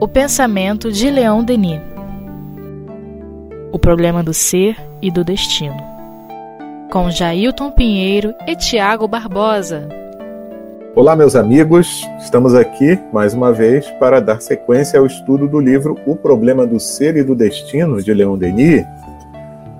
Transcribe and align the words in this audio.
O 0.00 0.06
pensamento 0.06 0.92
de 0.92 1.10
Leon 1.10 1.42
Denis. 1.42 1.80
O 3.72 3.78
problema 3.78 4.22
do 4.22 4.32
ser 4.32 4.76
e 5.02 5.10
do 5.10 5.24
destino. 5.24 5.76
Com 6.92 7.10
Jailton 7.10 7.72
Pinheiro 7.72 8.34
e 8.46 8.54
Tiago 8.54 9.08
Barbosa. 9.08 9.88
Olá, 10.94 11.16
meus 11.16 11.34
amigos. 11.34 12.06
Estamos 12.20 12.54
aqui 12.54 12.98
mais 13.12 13.34
uma 13.34 13.52
vez 13.52 13.90
para 13.98 14.20
dar 14.20 14.40
sequência 14.40 15.00
ao 15.00 15.06
estudo 15.06 15.48
do 15.48 15.58
livro 15.58 15.98
O 16.06 16.14
Problema 16.14 16.64
do 16.64 16.78
Ser 16.78 17.16
e 17.16 17.24
do 17.24 17.34
Destino 17.34 18.00
de 18.00 18.14
Leon 18.14 18.38
Denis, 18.38 18.84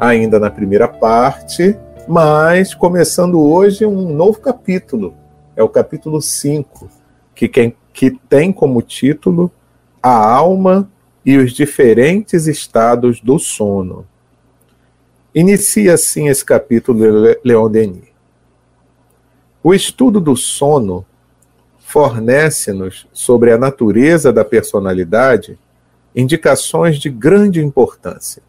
ainda 0.00 0.40
na 0.40 0.50
primeira 0.50 0.88
parte, 0.88 1.76
mas 2.08 2.74
começando 2.74 3.40
hoje 3.40 3.86
um 3.86 4.12
novo 4.12 4.40
capítulo. 4.40 5.14
É 5.54 5.62
o 5.62 5.68
capítulo 5.68 6.20
5, 6.20 6.88
que, 7.34 7.48
que 7.92 8.10
tem 8.28 8.52
como 8.52 8.82
título 8.82 9.50
a 10.02 10.14
alma 10.14 10.90
e 11.24 11.36
os 11.36 11.52
diferentes 11.52 12.46
estados 12.46 13.20
do 13.20 13.38
sono. 13.38 14.06
Inicia 15.34 15.94
assim 15.94 16.28
esse 16.28 16.44
capítulo 16.44 17.00
de 17.00 17.40
Leon 17.42 17.70
Denis. 17.70 18.14
O 19.62 19.72
estudo 19.74 20.20
do 20.20 20.36
sono 20.36 21.04
fornece-nos 21.78 23.06
sobre 23.12 23.52
a 23.52 23.58
natureza 23.58 24.32
da 24.32 24.44
personalidade 24.44 25.58
indicações 26.14 26.98
de 26.98 27.10
grande 27.10 27.60
importância. 27.60 28.42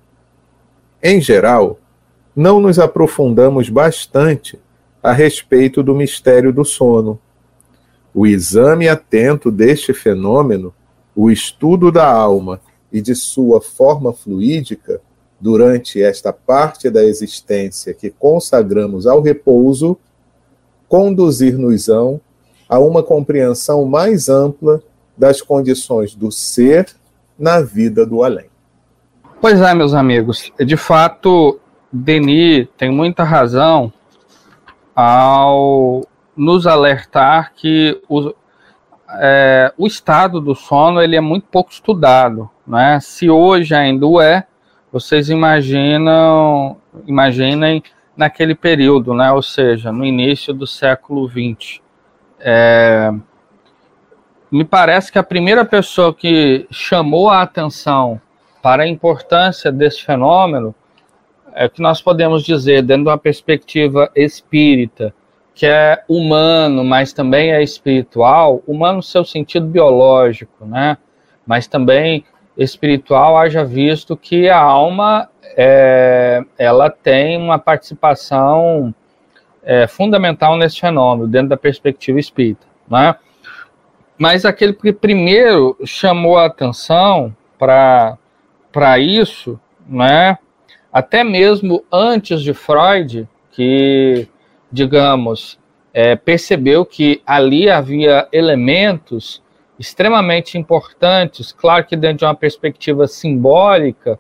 Em 1.02 1.20
geral, 1.20 1.80
não 2.36 2.60
nos 2.60 2.78
aprofundamos 2.78 3.70
bastante 3.70 4.60
a 5.02 5.12
respeito 5.12 5.82
do 5.82 5.96
mistério 5.96 6.52
do 6.52 6.64
sono. 6.64 7.20
O 8.16 8.26
exame 8.26 8.88
atento 8.88 9.52
deste 9.52 9.94
fenômeno 9.94 10.74
o 11.14 11.30
estudo 11.30 11.92
da 11.92 12.10
alma 12.10 12.62
e 12.92 13.02
de 13.02 13.14
sua 13.14 13.60
forma 13.60 14.14
fluídica 14.14 15.02
durante 15.40 16.02
esta 16.02 16.32
parte 16.32 16.90
da 16.90 17.04
existência 17.04 17.94
que 17.94 18.10
consagramos 18.10 19.06
ao 19.06 19.22
repouso, 19.22 19.98
conduzir-nos-ão 20.88 22.22
a 22.70 22.80
uma 22.80 23.04
compreensão 23.04 23.84
mais 23.86 24.30
ampla 24.30 24.82
das 25.18 25.42
condições 25.42 26.16
do 26.16 26.32
ser 26.32 26.88
na 27.38 27.60
vida 27.60 28.06
do 28.06 28.24
além. 28.24 28.48
Pois 29.42 29.60
é, 29.60 29.74
meus 29.74 29.94
amigos, 29.94 30.54
de 30.58 30.78
fato, 30.78 31.60
Denis 31.92 32.68
tem 32.78 32.90
muita 32.90 33.24
razão 33.24 33.92
ao 34.96 36.08
nos 36.36 36.68
alertar 36.68 37.54
que 37.56 38.02
os, 38.10 38.34
é, 39.20 39.74
o 39.78 39.88
estado 39.88 40.42
do 40.42 40.56
sono 40.56 41.02
ele 41.02 41.16
é 41.16 41.22
muito 41.22 41.48
pouco 41.48 41.72
estudado, 41.72 42.50
né? 42.66 43.00
Se 43.00 43.30
hoje 43.30 43.74
ainda 43.74 44.06
o 44.06 44.20
é, 44.20 44.46
vocês 44.92 45.30
imaginam, 45.30 46.78
imaginem 47.06 47.84
naquele 48.16 48.56
período, 48.56 49.14
né? 49.14 49.32
Ou 49.32 49.42
seja, 49.42 49.92
no 49.92 50.06
início 50.06 50.54
do 50.54 50.66
século 50.66 51.30
XX. 51.30 51.82
É, 52.40 53.14
me 54.52 54.64
parece 54.64 55.12
que 55.12 55.20
a 55.20 55.24
primeira 55.24 55.66
pessoa 55.66 56.14
que 56.14 56.68
chamou 56.72 57.30
a 57.30 57.42
atenção 57.42 58.22
para 58.62 58.84
a 58.84 58.88
importância 58.88 59.72
desse 59.72 60.04
fenômeno 60.04 60.74
é 61.54 61.70
que 61.70 61.82
nós 61.82 62.02
podemos 62.02 62.44
dizer, 62.44 62.82
dentro 62.82 63.04
de 63.04 63.10
uma 63.10 63.18
perspectiva 63.18 64.12
espírita, 64.16 65.14
que 65.56 65.66
é 65.66 66.04
humano, 66.10 66.84
mas 66.84 67.14
também 67.14 67.54
é 67.54 67.64
espiritual, 67.64 68.62
humano 68.68 68.98
no 68.98 69.04
seu 69.04 69.24
sentido 69.24 69.66
biológico, 69.66 70.66
né? 70.66 70.98
Mas 71.48 71.66
também 71.66 72.26
espiritual, 72.58 73.38
haja 73.38 73.64
visto 73.64 74.18
que 74.18 74.50
a 74.50 74.60
alma 74.60 75.30
é, 75.58 76.44
ela 76.58 76.90
tem 76.90 77.38
uma 77.38 77.58
participação 77.58 78.94
é, 79.64 79.88
fundamental 79.88 80.58
nesse 80.58 80.80
fenômeno, 80.80 81.28
dentro 81.28 81.50
da 81.50 81.58
perspectiva 81.58 82.20
espírita, 82.20 82.68
né? 82.90 83.16
Mas 84.18 84.44
aquele 84.44 84.74
que 84.74 84.92
primeiro 84.92 85.78
chamou 85.86 86.38
a 86.38 86.46
atenção 86.46 87.36
para 87.58 89.00
isso, 89.00 89.58
né? 89.88 90.38
Até 90.92 91.24
mesmo 91.24 91.84
antes 91.92 92.42
de 92.42 92.54
Freud, 92.54 93.28
que 93.52 94.28
digamos, 94.76 95.58
é, 95.94 96.18
percebeu 96.18 96.86
que 96.86 97.22
ali 97.26 97.70
havia 97.70 98.28
elementos 98.30 99.42
extremamente 99.80 100.58
importantes, 100.58 101.54
claro 101.54 101.86
que 101.86 101.96
dentro 101.96 102.18
de 102.18 102.26
uma 102.26 102.36
perspectiva 102.36 103.08
simbólica, 103.08 104.20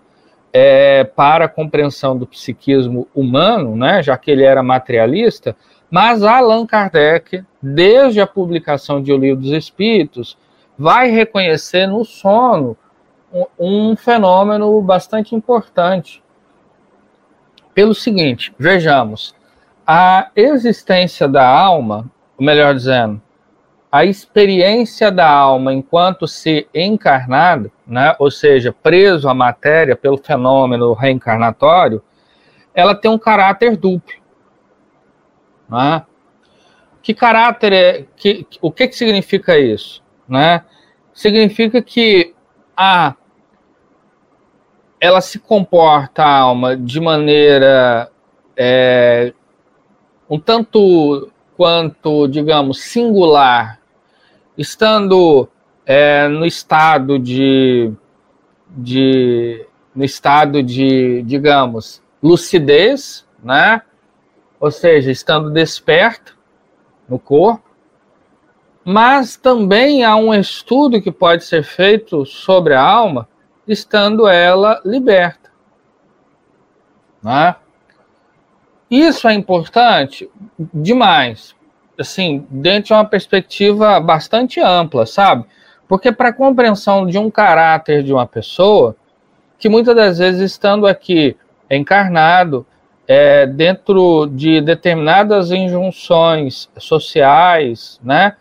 é, 0.54 1.04
para 1.04 1.46
a 1.46 1.50
compreensão 1.50 2.18
do 2.18 2.26
psiquismo 2.26 3.06
humano, 3.14 3.76
né, 3.76 4.02
já 4.02 4.18
que 4.18 4.32
ele 4.32 4.44
era 4.44 4.64
materialista, 4.64 5.54
mas 5.92 6.24
Allan 6.24 6.66
Kardec, 6.66 7.44
desde 7.62 8.22
a 8.22 8.28
publicação 8.28 9.04
de 9.04 9.12
O 9.12 9.18
Livro 9.18 9.42
dos 9.42 9.52
Espíritos, 9.52 10.38
vai 10.80 11.10
reconhecer 11.10 11.86
no 11.88 12.06
sono 12.06 12.78
um, 13.34 13.46
um 13.60 13.96
fenômeno 13.98 14.82
bastante 14.82 15.36
importante. 15.36 16.24
Pelo 17.74 17.94
seguinte, 17.94 18.54
vejamos, 18.58 19.36
a 19.86 20.30
existência 20.36 21.28
da 21.28 21.48
alma, 21.48 22.10
ou 22.38 22.46
melhor 22.46 22.74
dizendo, 22.74 23.22
a 23.92 24.04
experiência 24.04 25.12
da 25.12 25.30
alma 25.30 25.74
enquanto 25.74 26.28
se 26.28 26.68
encarnado, 26.74 27.72
né, 27.88 28.16
ou 28.20 28.30
seja, 28.30 28.74
preso 28.74 29.30
à 29.30 29.34
matéria 29.34 29.96
pelo 29.96 30.18
fenômeno 30.18 30.92
reencarnatório, 30.94 32.04
ela 32.74 32.94
tem 32.94 33.10
um 33.10 33.18
caráter 33.18 33.78
duplo. 33.78 34.14
Né? 35.70 36.04
Que 37.02 37.14
caráter 37.14 37.72
é. 37.72 38.06
Que, 38.16 38.46
o 38.62 38.72
que, 38.72 38.88
que 38.88 38.96
significa 38.96 39.58
isso? 39.58 40.04
Né? 40.28 40.64
Significa 41.14 41.82
que 41.82 42.34
a 42.76 43.16
ela 45.00 45.22
se 45.22 45.40
comporta 45.40 46.24
a 46.24 46.40
alma 46.40 46.76
de 46.76 47.00
maneira 47.00 48.12
é, 48.58 49.34
um 50.30 50.40
tanto 50.40 51.30
quanto, 51.56 52.28
digamos, 52.28 52.82
singular, 52.82 53.80
estando 54.58 55.48
é, 55.86 56.28
no 56.28 56.46
estado 56.46 57.18
de, 57.20 57.92
de, 58.70 59.66
no 59.96 60.04
estado 60.04 60.62
de, 60.62 61.22
digamos, 61.24 62.02
lucidez, 62.22 63.26
né? 63.44 63.82
Ou 64.60 64.72
seja, 64.72 65.12
estando 65.12 65.52
desperto 65.52 66.38
no 67.08 67.20
corpo, 67.20 67.70
mas 68.84 69.36
também 69.36 70.04
há 70.04 70.16
um 70.16 70.34
estudo 70.34 71.02
que 71.02 71.12
pode 71.12 71.44
ser 71.44 71.64
feito 71.64 72.26
sobre 72.26 72.74
a 72.74 72.82
alma, 72.82 73.28
estando 73.68 74.28
ela 74.28 74.82
liberta, 74.84 75.52
né? 77.22 77.56
Isso 78.90 79.28
é 79.28 79.34
importante 79.34 80.30
demais, 80.74 81.56
assim, 82.00 82.46
dentro 82.50 82.88
de 82.88 82.94
uma 82.94 83.06
perspectiva 83.06 84.00
bastante 84.00 84.60
ampla, 84.60 85.06
sabe? 85.06 85.46
Porque 85.88 86.12
para 86.12 86.30
a 86.30 86.34
compreensão 86.34 87.06
de 87.06 87.18
um 87.18 87.30
caráter 87.30 88.04
de 88.04 88.14
uma 88.14 88.28
pessoa, 88.28 88.96
que 89.58 89.70
muitas 89.70 89.96
das 89.96 90.18
vezes 90.20 90.52
estando 90.52 90.86
aqui 90.86 91.36
encarnado, 91.70 92.66
é, 93.08 93.46
dentro 93.46 94.28
de 94.28 94.62
determinadas 94.62 95.52
injunções 95.52 96.70
sociais, 96.78 98.00
né? 98.04 98.36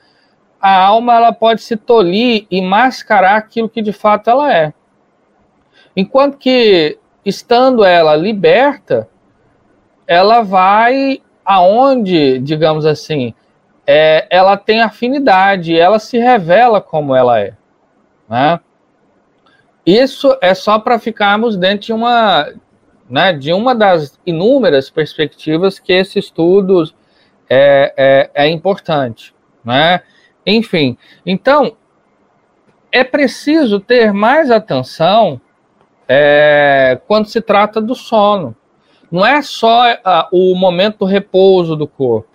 A 0.61 0.79
alma 0.79 1.15
ela 1.15 1.33
pode 1.33 1.61
se 1.61 1.77
tolir 1.77 2.47
e 2.51 2.63
mascarar 2.63 3.37
aquilo 3.37 3.69
que 3.69 3.83
de 3.83 3.93
fato 3.93 4.31
ela 4.31 4.53
é. 4.53 4.73
Enquanto 5.95 6.39
que 6.39 6.99
estando 7.25 7.85
ela 7.85 8.17
liberta, 8.17 9.09
ela 10.07 10.43
vai 10.43 11.21
aonde, 11.45 12.39
digamos 12.39 12.87
assim, 12.87 13.35
é, 13.87 14.27
ela 14.31 14.57
tem 14.57 14.81
afinidade, 14.81 15.79
ela 15.79 15.99
se 15.99 16.19
revela 16.19 16.81
como 16.81 17.15
ela 17.15 17.39
é. 17.41 17.55
Né? 18.29 18.59
Isso 19.85 20.37
é 20.41 20.55
só 20.55 20.79
para 20.79 20.99
ficarmos 20.99 21.57
dentro 21.57 21.87
de 21.87 21.93
uma, 21.93 22.53
né, 23.09 23.33
de 23.33 23.53
uma 23.53 23.75
das 23.75 24.19
inúmeras 24.25 24.89
perspectivas 24.89 25.79
que 25.79 25.93
esse 25.93 26.19
estudo 26.19 26.85
é, 27.49 27.93
é, 27.97 28.31
é 28.47 28.49
importante. 28.49 29.35
Né? 29.63 30.01
Enfim, 30.47 30.97
então, 31.27 31.77
é 32.91 33.05
preciso 33.05 33.81
ter 33.81 34.13
mais 34.13 34.51
atenção 34.51 35.41
é, 36.09 36.99
quando 37.07 37.27
se 37.27 37.41
trata 37.41 37.81
do 37.81 37.95
sono 37.95 38.57
não 39.15 39.25
é 39.25 39.41
só 39.43 39.93
uh, 39.93 40.27
o 40.33 40.57
momento 40.57 40.99
do 40.99 41.05
repouso 41.05 41.77
do 41.77 41.87
corpo, 41.87 42.29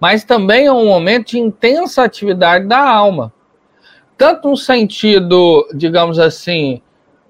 mas 0.00 0.24
também 0.24 0.66
é 0.66 0.72
um 0.72 0.86
momento 0.86 1.28
de 1.28 1.38
intensa 1.38 2.02
atividade 2.02 2.66
da 2.66 2.80
alma. 2.84 3.32
Tanto 4.18 4.48
no 4.48 4.56
sentido, 4.56 5.64
digamos 5.72 6.18
assim, 6.18 6.82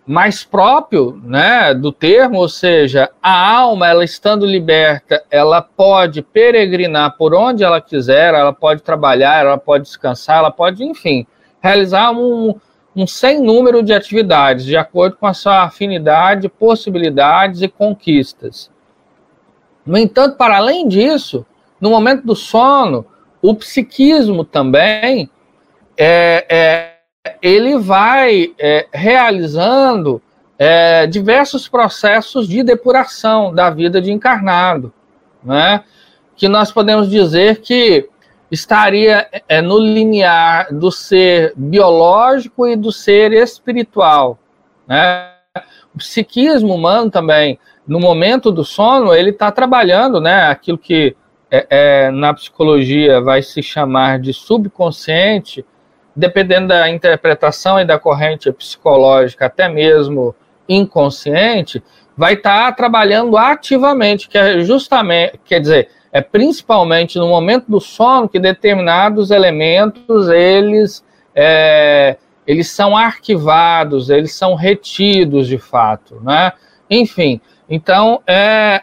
mais 0.06 0.42
próprio 0.42 1.20
né, 1.22 1.74
do 1.74 1.92
termo, 1.92 2.38
ou 2.38 2.48
seja, 2.48 3.10
a 3.22 3.56
alma, 3.56 3.88
ela 3.88 4.04
estando 4.06 4.46
liberta, 4.46 5.22
ela 5.30 5.60
pode 5.60 6.22
peregrinar 6.22 7.18
por 7.18 7.34
onde 7.34 7.62
ela 7.62 7.78
quiser, 7.78 8.32
ela 8.32 8.54
pode 8.54 8.80
trabalhar, 8.80 9.44
ela 9.44 9.58
pode 9.58 9.84
descansar, 9.84 10.38
ela 10.38 10.50
pode, 10.50 10.82
enfim, 10.82 11.26
realizar 11.60 12.10
um, 12.12 12.58
um 12.94 13.06
sem 13.06 13.40
número 13.40 13.82
de 13.82 13.92
atividades, 13.92 14.64
de 14.64 14.76
acordo 14.76 15.16
com 15.16 15.26
a 15.26 15.34
sua 15.34 15.62
afinidade, 15.62 16.48
possibilidades 16.48 17.62
e 17.62 17.68
conquistas. 17.68 18.70
No 19.84 19.96
entanto, 19.96 20.36
para 20.36 20.56
além 20.58 20.86
disso, 20.86 21.44
no 21.80 21.90
momento 21.90 22.24
do 22.24 22.36
sono, 22.36 23.06
o 23.40 23.54
psiquismo 23.54 24.44
também 24.44 25.28
é, 25.96 26.46
é 26.48 26.92
ele 27.40 27.78
vai 27.78 28.52
é, 28.58 28.86
realizando 28.92 30.20
é, 30.58 31.06
diversos 31.06 31.68
processos 31.68 32.46
de 32.46 32.62
depuração 32.62 33.54
da 33.54 33.70
vida 33.70 34.00
de 34.00 34.12
encarnado, 34.12 34.92
né? 35.42 35.82
que 36.36 36.48
nós 36.48 36.72
podemos 36.72 37.08
dizer 37.10 37.60
que 37.60 38.08
estaria 38.52 39.26
é, 39.48 39.62
no 39.62 39.78
limiar 39.78 40.70
do 40.70 40.92
ser 40.92 41.54
biológico 41.56 42.68
e 42.68 42.76
do 42.76 42.92
ser 42.92 43.32
espiritual. 43.32 44.38
Né? 44.86 45.30
O 45.94 45.98
psiquismo 45.98 46.74
humano 46.74 47.10
também, 47.10 47.58
no 47.88 47.98
momento 47.98 48.52
do 48.52 48.62
sono, 48.62 49.14
ele 49.14 49.30
está 49.30 49.50
trabalhando 49.50 50.20
né, 50.20 50.50
aquilo 50.50 50.76
que 50.76 51.16
é, 51.50 51.66
é, 51.70 52.10
na 52.10 52.34
psicologia 52.34 53.22
vai 53.22 53.40
se 53.42 53.62
chamar 53.62 54.18
de 54.18 54.34
subconsciente, 54.34 55.64
dependendo 56.14 56.68
da 56.68 56.90
interpretação 56.90 57.80
e 57.80 57.86
da 57.86 57.98
corrente 57.98 58.52
psicológica, 58.52 59.46
até 59.46 59.66
mesmo 59.66 60.34
inconsciente, 60.68 61.82
vai 62.14 62.34
estar 62.34 62.66
tá 62.66 62.72
trabalhando 62.72 63.38
ativamente, 63.38 64.28
que 64.28 64.36
é 64.36 64.60
justamente, 64.60 65.40
quer 65.42 65.60
dizer, 65.60 65.88
é 66.12 66.20
principalmente 66.20 67.18
no 67.18 67.26
momento 67.26 67.64
do 67.68 67.80
sono 67.80 68.28
que 68.28 68.38
determinados 68.38 69.30
elementos 69.30 70.28
eles 70.28 71.02
é, 71.34 72.18
eles 72.46 72.70
são 72.70 72.96
arquivados, 72.96 74.10
eles 74.10 74.34
são 74.34 74.54
retidos 74.54 75.48
de 75.48 75.56
fato, 75.56 76.20
né? 76.22 76.52
Enfim, 76.90 77.40
então 77.68 78.20
é, 78.26 78.82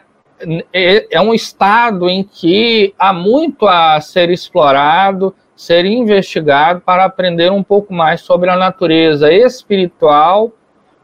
é, 0.74 1.16
é 1.16 1.22
um 1.22 1.34
estado 1.34 2.10
em 2.10 2.24
que 2.24 2.94
há 2.98 3.14
muito 3.14 3.68
a 3.68 4.02
ser 4.02 4.30
explorado, 4.32 5.36
ser 5.56 5.86
investigado 5.86 6.82
para 6.82 7.06
aprender 7.06 7.52
um 7.52 7.62
pouco 7.62 7.94
mais 7.94 8.22
sobre 8.22 8.50
a 8.50 8.56
natureza 8.56 9.32
espiritual, 9.32 10.52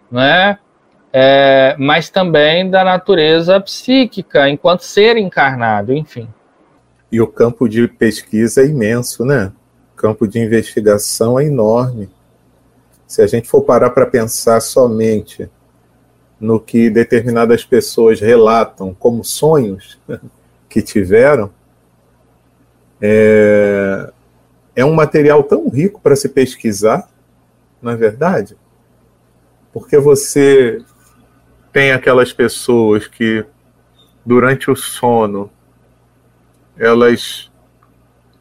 né? 0.09 0.57
É, 1.17 1.77
mas 1.79 2.09
também 2.09 2.69
da 2.69 2.83
natureza 2.83 3.57
psíquica, 3.61 4.49
enquanto 4.49 4.81
ser 4.81 5.15
encarnado, 5.15 5.93
enfim. 5.93 6.27
E 7.09 7.21
o 7.21 7.27
campo 7.27 7.69
de 7.69 7.87
pesquisa 7.87 8.61
é 8.61 8.65
imenso, 8.65 9.23
né? 9.23 9.53
O 9.93 9.95
campo 9.95 10.27
de 10.27 10.39
investigação 10.39 11.39
é 11.39 11.45
enorme. 11.45 12.09
Se 13.07 13.21
a 13.21 13.27
gente 13.27 13.47
for 13.47 13.61
parar 13.61 13.91
para 13.91 14.05
pensar 14.05 14.59
somente 14.59 15.49
no 16.37 16.59
que 16.59 16.89
determinadas 16.89 17.63
pessoas 17.63 18.19
relatam 18.19 18.93
como 18.93 19.23
sonhos 19.23 19.97
que 20.67 20.81
tiveram, 20.81 21.49
é, 22.99 24.11
é 24.75 24.83
um 24.83 24.93
material 24.93 25.43
tão 25.43 25.69
rico 25.69 26.01
para 26.01 26.17
se 26.17 26.27
pesquisar, 26.27 27.09
não 27.81 27.93
é 27.93 27.95
verdade? 27.95 28.57
Porque 29.71 29.97
você 29.97 30.83
tem 31.75 31.91
aquelas 31.91 32.31
pessoas 32.31 33.05
que, 33.05 33.43
durante 34.25 34.71
o 34.71 34.77
sono, 34.77 35.51
elas 36.77 37.51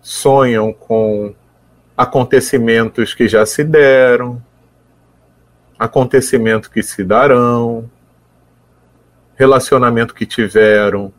sonham 0.00 0.72
com 0.72 1.34
acontecimentos 1.96 3.12
que 3.12 3.26
já 3.26 3.44
se 3.44 3.64
deram, 3.64 4.40
acontecimentos 5.76 6.68
que 6.68 6.80
se 6.80 7.02
darão, 7.02 7.90
relacionamento 9.34 10.14
que 10.14 10.26
tiveram 10.26 11.12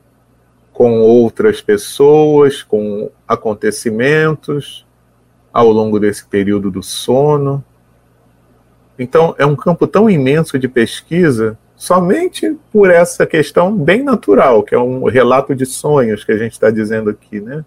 com 0.72 1.02
outras 1.02 1.62
pessoas, 1.62 2.64
com 2.64 3.12
acontecimentos, 3.28 4.88
ao 5.52 5.70
longo 5.70 6.00
desse 6.00 6.26
período 6.26 6.72
do 6.72 6.82
sono. 6.82 7.62
Então, 8.98 9.36
é 9.38 9.46
um 9.46 9.58
campo 9.58 9.86
tão 9.86 10.10
imenso 10.10 10.58
de 10.58 10.70
pesquisa, 10.70 11.60
somente 11.76 12.58
por 12.72 12.90
essa 12.90 13.26
questão 13.26 13.76
bem 13.76 14.04
natural, 14.04 14.64
que 14.64 14.74
é 14.74 14.80
um 14.80 15.06
relato 15.06 15.54
de 15.56 15.66
sonhos 15.66 16.24
que 16.24 16.32
a 16.32 16.38
gente 16.38 16.54
está 16.54 16.70
dizendo 16.70 17.10
aqui, 17.10 17.42
né? 17.42 17.66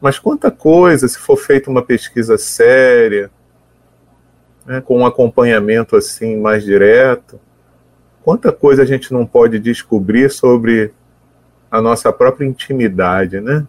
Mas 0.00 0.18
quanta 0.18 0.50
coisa, 0.50 1.06
se 1.06 1.18
for 1.18 1.36
feita 1.36 1.70
uma 1.70 1.82
pesquisa 1.82 2.36
séria, 2.36 3.30
né, 4.66 4.80
com 4.80 4.98
um 4.98 5.06
acompanhamento 5.06 5.96
assim 5.96 6.36
mais 6.36 6.64
direto, 6.64 7.40
quanta 8.22 8.52
coisa 8.52 8.82
a 8.82 8.86
gente 8.86 9.12
não 9.12 9.24
pode 9.24 9.58
descobrir 9.58 10.30
sobre 10.30 10.92
a 11.70 11.80
nossa 11.80 12.12
própria 12.12 12.46
intimidade, 12.46 13.40
né? 13.40 13.66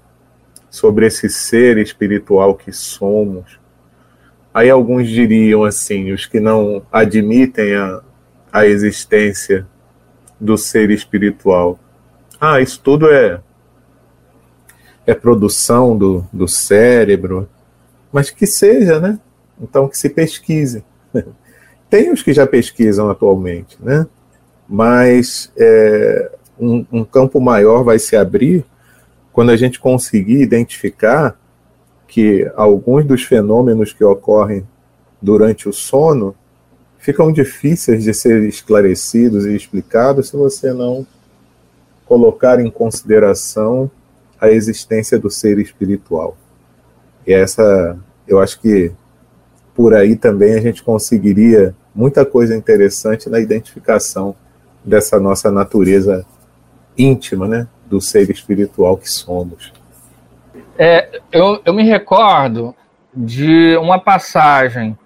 sobre 0.74 1.06
esse 1.06 1.30
ser 1.30 1.78
espiritual 1.78 2.56
que 2.56 2.72
somos. 2.72 3.60
Aí 4.52 4.72
alguns 4.72 5.08
diriam 5.08 5.64
assim, 5.64 6.12
os 6.12 6.26
que 6.26 6.40
não 6.40 6.84
admitem 6.92 7.76
a, 7.76 8.02
a 8.54 8.68
existência 8.68 9.68
do 10.40 10.56
ser 10.56 10.92
espiritual. 10.92 11.80
Ah, 12.40 12.62
isso 12.62 12.80
tudo 12.80 13.12
é 13.12 13.42
é 15.06 15.14
produção 15.14 15.98
do, 15.98 16.26
do 16.32 16.48
cérebro, 16.48 17.50
mas 18.12 18.30
que 18.30 18.46
seja, 18.46 19.00
né? 19.00 19.20
Então 19.60 19.88
que 19.88 19.98
se 19.98 20.10
pesquise. 20.10 20.84
Tem 21.90 22.12
os 22.12 22.24
que 22.24 22.32
já 22.32 22.48
pesquisam 22.48 23.10
atualmente, 23.10 23.78
né? 23.82 24.08
Mas 24.68 25.52
é, 25.58 26.32
um, 26.60 26.86
um 26.92 27.04
campo 27.04 27.42
maior 27.42 27.84
vai 27.84 28.00
se 28.00 28.16
abrir 28.16 28.66
quando 29.34 29.50
a 29.50 29.58
gente 29.58 29.80
conseguir 29.80 30.42
identificar 30.42 31.38
que 32.08 32.50
alguns 32.56 33.04
dos 33.04 33.24
fenômenos 33.24 33.92
que 33.92 34.04
ocorrem 34.04 34.66
durante 35.22 35.68
o 35.68 35.74
sono 35.74 36.36
ficam 37.04 37.34
difíceis 37.34 38.06
de 38.06 38.14
ser 38.14 38.44
esclarecidos 38.44 39.46
e 39.46 39.54
explicados 39.54 40.30
se 40.30 40.38
você 40.38 40.72
não 40.72 41.06
colocar 42.06 42.62
em 42.62 42.72
consideração 42.72 43.92
a 44.40 44.50
existência 44.50 45.20
do 45.20 45.30
ser 45.30 45.60
espiritual. 45.60 46.38
E 47.28 47.34
essa, 47.34 47.98
eu 48.26 48.40
acho 48.40 48.58
que 48.62 48.94
por 49.76 49.94
aí 49.94 50.16
também 50.16 50.54
a 50.54 50.62
gente 50.62 50.82
conseguiria 50.82 51.76
muita 51.94 52.26
coisa 52.26 52.56
interessante 52.56 53.30
na 53.30 53.38
identificação 53.38 54.34
dessa 54.82 55.20
nossa 55.20 55.52
natureza 55.52 56.26
íntima, 56.98 57.50
né? 57.50 57.68
do 57.86 58.00
ser 58.00 58.32
espiritual 58.32 58.96
que 58.96 59.10
somos. 59.10 59.74
É, 60.78 61.20
eu, 61.34 61.62
eu 61.66 61.74
me 61.74 61.84
recordo 61.84 62.74
de 63.14 63.76
uma 63.76 64.00
passagem, 64.00 64.98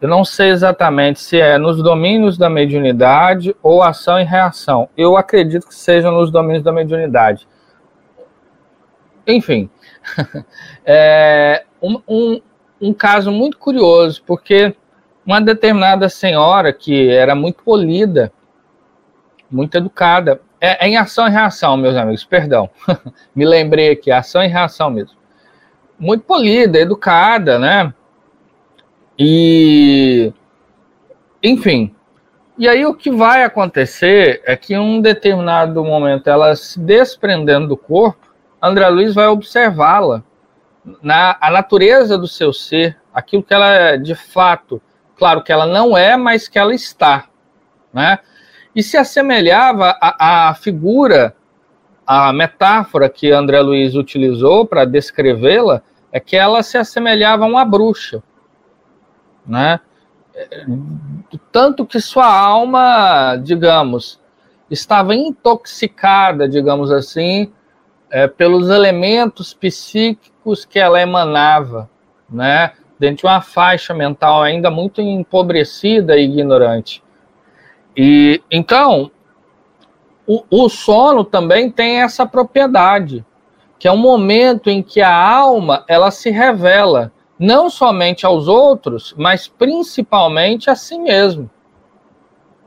eu 0.00 0.08
não 0.08 0.24
sei 0.24 0.48
exatamente 0.48 1.20
se 1.20 1.38
é 1.38 1.58
nos 1.58 1.82
domínios 1.82 2.38
da 2.38 2.48
mediunidade 2.48 3.54
ou 3.62 3.82
ação 3.82 4.18
e 4.18 4.24
reação. 4.24 4.88
Eu 4.96 5.16
acredito 5.16 5.68
que 5.68 5.74
seja 5.74 6.10
nos 6.10 6.30
domínios 6.30 6.62
da 6.62 6.72
mediunidade. 6.72 7.46
Enfim, 9.26 9.68
é 10.84 11.64
um, 11.82 12.00
um, 12.08 12.40
um 12.80 12.94
caso 12.94 13.30
muito 13.30 13.58
curioso, 13.58 14.22
porque 14.26 14.74
uma 15.24 15.40
determinada 15.40 16.08
senhora 16.08 16.72
que 16.72 17.10
era 17.10 17.34
muito 17.34 17.62
polida, 17.62 18.32
muito 19.50 19.76
educada, 19.76 20.40
é, 20.58 20.86
é, 20.86 20.88
em 20.88 20.96
ação 20.96 21.26
e 21.26 21.30
reação, 21.30 21.76
meus 21.76 21.94
amigos, 21.94 22.24
perdão. 22.24 22.70
Me 23.34 23.44
lembrei 23.44 23.90
aqui, 23.90 24.10
ação 24.10 24.42
e 24.42 24.46
reação 24.46 24.88
mesmo. 24.90 25.18
Muito 25.98 26.24
polida, 26.24 26.78
educada, 26.78 27.58
né? 27.58 27.92
E. 29.20 30.32
Enfim. 31.42 31.94
E 32.58 32.68
aí 32.68 32.84
o 32.84 32.94
que 32.94 33.10
vai 33.10 33.44
acontecer 33.44 34.42
é 34.44 34.56
que 34.56 34.74
em 34.74 34.78
um 34.78 35.00
determinado 35.00 35.84
momento, 35.84 36.28
ela 36.28 36.56
se 36.56 36.80
desprendendo 36.80 37.68
do 37.68 37.76
corpo, 37.76 38.28
André 38.60 38.88
Luiz 38.88 39.14
vai 39.14 39.26
observá-la 39.26 40.22
na 41.02 41.36
a 41.40 41.50
natureza 41.50 42.18
do 42.18 42.26
seu 42.26 42.52
ser, 42.52 42.96
aquilo 43.12 43.42
que 43.42 43.54
ela 43.54 43.68
é 43.72 43.96
de 43.96 44.14
fato, 44.14 44.80
claro 45.16 45.42
que 45.42 45.52
ela 45.52 45.66
não 45.66 45.96
é, 45.96 46.16
mas 46.16 46.48
que 46.48 46.58
ela 46.58 46.74
está, 46.74 47.26
né? 47.92 48.18
e 48.74 48.82
se 48.82 48.96
assemelhava 48.96 49.96
à, 50.00 50.54
figura 50.54 51.34
a 52.06 52.32
metáfora 52.32 53.08
que 53.08 53.30
André 53.30 53.60
Luiz 53.60 53.94
utilizou 53.94 54.66
para 54.66 54.84
descrevê-la 54.84 55.82
é 56.12 56.18
que 56.18 56.36
ela 56.36 56.62
se 56.62 56.76
assemelhava 56.76 57.44
a 57.44 57.48
uma 57.48 57.64
bruxa, 57.64 58.22
né? 59.46 59.80
Tanto 61.52 61.84
que 61.84 62.00
sua 62.00 62.26
alma, 62.26 63.36
digamos, 63.36 64.20
estava 64.70 65.14
intoxicada, 65.14 66.48
digamos 66.48 66.90
assim, 66.90 67.52
é, 68.10 68.26
pelos 68.26 68.68
elementos 68.68 69.52
psíquicos 69.52 70.64
que 70.64 70.78
ela 70.78 71.00
emanava, 71.00 71.90
né? 72.28 72.72
Dentro 72.98 73.18
de 73.18 73.26
uma 73.26 73.40
faixa 73.40 73.94
mental 73.94 74.42
ainda 74.42 74.70
muito 74.70 75.00
empobrecida 75.00 76.16
e 76.16 76.24
ignorante. 76.24 77.02
E 77.96 78.42
então, 78.50 79.10
o, 80.26 80.44
o 80.50 80.68
sono 80.68 81.24
também 81.24 81.70
tem 81.70 82.02
essa 82.02 82.26
propriedade, 82.26 83.24
que 83.78 83.88
é 83.88 83.92
um 83.92 83.96
momento 83.96 84.68
em 84.68 84.82
que 84.82 85.00
a 85.00 85.12
alma 85.12 85.84
ela 85.88 86.10
se 86.10 86.30
revela 86.30 87.10
não 87.40 87.70
somente 87.70 88.26
aos 88.26 88.46
outros, 88.46 89.14
mas 89.16 89.48
principalmente 89.48 90.68
a 90.68 90.74
si 90.74 90.98
mesmo. 90.98 91.50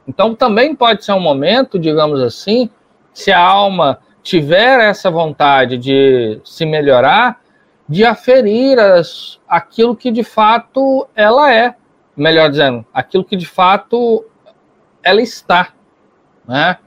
Então 0.07 0.33
também 0.33 0.73
pode 0.75 1.05
ser 1.05 1.11
um 1.11 1.19
momento, 1.19 1.77
digamos 1.77 2.19
assim, 2.19 2.67
se 3.13 3.31
a 3.31 3.39
alma 3.39 3.99
tiver 4.23 4.79
essa 4.79 5.11
vontade 5.11 5.77
de 5.77 6.41
se 6.43 6.65
melhorar, 6.65 7.39
de 7.87 8.03
aferir 8.03 8.79
as, 8.79 9.39
aquilo 9.47 9.95
que 9.95 10.09
de 10.09 10.23
fato 10.23 11.07
ela 11.15 11.53
é, 11.53 11.75
melhor 12.17 12.49
dizendo, 12.49 12.83
aquilo 12.91 13.23
que 13.23 13.35
de 13.35 13.45
fato 13.45 14.25
ela 15.03 15.21
está, 15.21 15.71
né? 16.47 16.79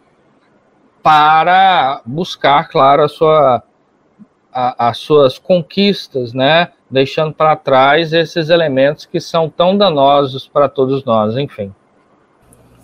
para 1.07 2.03
buscar, 2.05 2.69
claro, 2.69 3.05
a 3.05 3.09
sua, 3.09 3.63
a, 4.53 4.89
as 4.89 4.99
suas 4.99 5.39
conquistas, 5.39 6.33
né? 6.33 6.73
Deixando 6.91 7.33
para 7.33 7.57
trás 7.57 8.13
esses 8.13 8.49
elementos 8.49 9.07
que 9.07 9.21
são 9.21 9.49
tão 9.49 9.77
danosos 9.77 10.47
para 10.47 10.69
todos 10.69 11.05
nós, 11.05 11.37
enfim. 11.37 11.73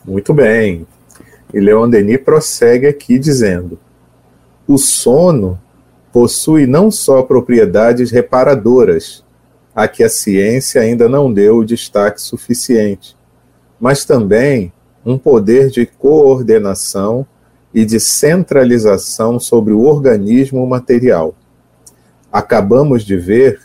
Muito 0.04 0.34
bem. 0.34 0.86
E 1.54 1.60
Leon 1.60 1.88
Denis 1.88 2.20
prossegue 2.20 2.86
aqui 2.86 3.18
dizendo: 3.18 3.78
o 4.66 4.76
sono 4.76 5.60
possui 6.12 6.66
não 6.66 6.90
só 6.90 7.22
propriedades 7.22 8.10
reparadoras, 8.10 9.24
a 9.74 9.88
que 9.88 10.02
a 10.02 10.08
ciência 10.08 10.80
ainda 10.80 11.08
não 11.08 11.32
deu 11.32 11.58
o 11.58 11.64
destaque 11.64 12.20
suficiente, 12.20 13.16
mas 13.80 14.04
também 14.04 14.72
um 15.04 15.16
poder 15.16 15.70
de 15.70 15.86
coordenação 15.86 17.26
e 17.72 17.84
de 17.84 17.98
centralização 17.98 19.40
sobre 19.40 19.72
o 19.72 19.80
organismo 19.80 20.66
material. 20.66 21.34
Acabamos 22.30 23.04
de 23.04 23.16
ver 23.16 23.60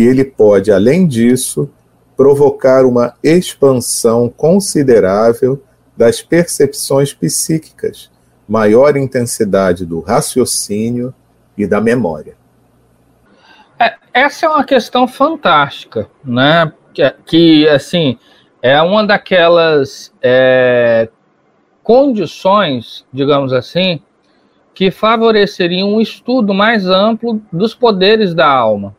que 0.00 0.06
ele 0.06 0.24
pode, 0.24 0.72
além 0.72 1.06
disso, 1.06 1.68
provocar 2.16 2.86
uma 2.86 3.12
expansão 3.22 4.30
considerável 4.30 5.62
das 5.94 6.22
percepções 6.22 7.12
psíquicas, 7.12 8.10
maior 8.48 8.96
intensidade 8.96 9.84
do 9.84 10.00
raciocínio 10.00 11.12
e 11.54 11.66
da 11.66 11.82
memória. 11.82 12.34
É, 13.78 13.94
essa 14.14 14.46
é 14.46 14.48
uma 14.48 14.64
questão 14.64 15.06
fantástica, 15.06 16.08
né? 16.24 16.72
Que, 16.94 17.14
que 17.26 17.68
assim 17.68 18.18
é 18.62 18.80
uma 18.80 19.06
daquelas 19.06 20.10
é, 20.22 21.10
condições, 21.82 23.04
digamos 23.12 23.52
assim, 23.52 24.00
que 24.72 24.90
favoreceriam 24.90 25.90
um 25.90 26.00
estudo 26.00 26.54
mais 26.54 26.86
amplo 26.86 27.42
dos 27.52 27.74
poderes 27.74 28.32
da 28.32 28.48
alma. 28.48 28.98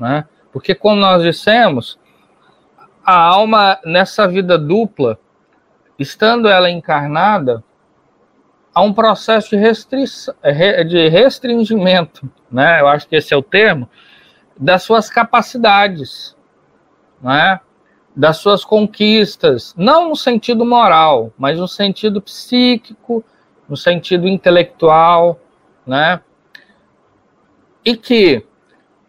Né? 0.00 0.24
Porque, 0.50 0.74
como 0.74 0.96
nós 0.96 1.22
dissemos, 1.22 1.98
a 3.04 3.14
alma, 3.14 3.78
nessa 3.84 4.26
vida 4.26 4.58
dupla, 4.58 5.18
estando 5.98 6.48
ela 6.48 6.70
encarnada, 6.70 7.62
há 8.74 8.80
um 8.80 8.92
processo 8.92 9.50
de, 9.50 9.56
restri 9.56 10.04
de 10.88 11.08
restringimento, 11.08 12.28
né? 12.50 12.80
eu 12.80 12.88
acho 12.88 13.06
que 13.06 13.16
esse 13.16 13.34
é 13.34 13.36
o 13.36 13.42
termo, 13.42 13.88
das 14.58 14.82
suas 14.82 15.10
capacidades. 15.10 16.34
Né? 17.20 17.60
das 18.14 18.38
suas 18.38 18.64
conquistas, 18.64 19.74
não 19.76 20.08
no 20.08 20.16
sentido 20.16 20.64
moral, 20.64 21.32
mas 21.38 21.58
no 21.58 21.68
sentido 21.68 22.20
psíquico, 22.20 23.24
no 23.68 23.76
sentido 23.76 24.26
intelectual, 24.26 25.38
né? 25.86 26.20
E 27.84 27.96
que 27.96 28.44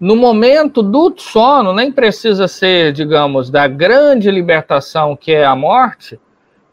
no 0.02 0.16
momento 0.16 0.82
do 0.82 1.14
sono 1.16 1.74
nem 1.74 1.92
precisa 1.92 2.48
ser, 2.48 2.92
digamos, 2.92 3.52
da 3.52 3.68
grande 3.68 4.32
libertação 4.32 5.16
que 5.16 5.32
é 5.32 5.46
a 5.46 5.56
morte, 5.56 6.20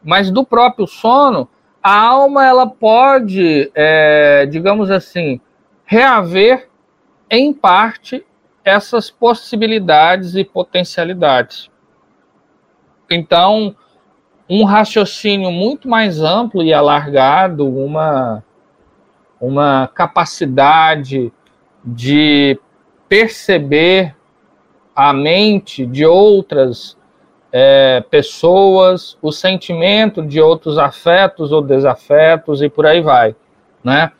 mas 0.02 0.30
do 0.30 0.42
próprio 0.42 0.86
sono, 0.86 1.46
a 1.82 1.94
alma 1.94 2.46
ela 2.46 2.66
pode, 2.66 3.70
é, 3.74 4.46
digamos 4.46 4.90
assim, 4.90 5.38
reaver 5.84 6.70
em 7.30 7.52
parte 7.52 8.24
essas 8.64 9.10
possibilidades 9.10 10.34
e 10.34 10.42
potencialidades. 10.42 11.70
Então, 13.10 13.76
um 14.48 14.64
raciocínio 14.64 15.52
muito 15.52 15.86
mais 15.86 16.22
amplo 16.22 16.62
e 16.62 16.72
alargado, 16.72 17.68
uma, 17.68 18.42
uma 19.38 19.86
capacidade 19.88 21.30
de 21.84 22.58
perceber 23.08 24.14
a 24.94 25.12
mente 25.12 25.86
de 25.86 26.04
outras 26.04 26.96
é, 27.52 28.04
pessoas, 28.10 29.16
o 29.22 29.32
sentimento 29.32 30.22
de 30.22 30.40
outros 30.40 30.76
afetos 30.76 31.52
ou 31.52 31.62
desafetos 31.62 32.60
e 32.62 32.68
por 32.68 32.84
aí 32.84 33.00
vai, 33.00 33.34
né? 33.82 34.12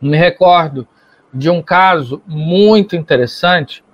Me 0.00 0.16
recordo 0.16 0.86
de 1.32 1.50
um 1.50 1.60
caso 1.60 2.22
muito 2.26 2.94
interessante 2.94 3.84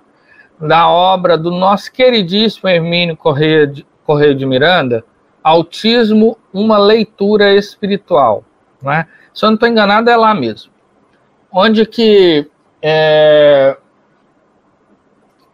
da 0.59 0.87
obra 0.87 1.37
do 1.37 1.51
nosso 1.51 1.91
queridíssimo 1.91 2.69
Hermínio 2.69 3.17
Corrêa 3.17 3.67
de, 3.67 3.85
Correio 4.05 4.35
de 4.35 4.45
Miranda, 4.45 5.03
Autismo, 5.43 6.37
uma 6.53 6.77
leitura 6.77 7.53
espiritual. 7.53 8.43
Né? 8.81 9.07
Se 9.33 9.43
eu 9.43 9.49
não 9.49 9.55
estou 9.55 9.67
enganado, 9.67 10.09
é 10.09 10.15
lá 10.15 10.33
mesmo. 10.33 10.71
Onde 11.51 11.85
que 11.85 12.49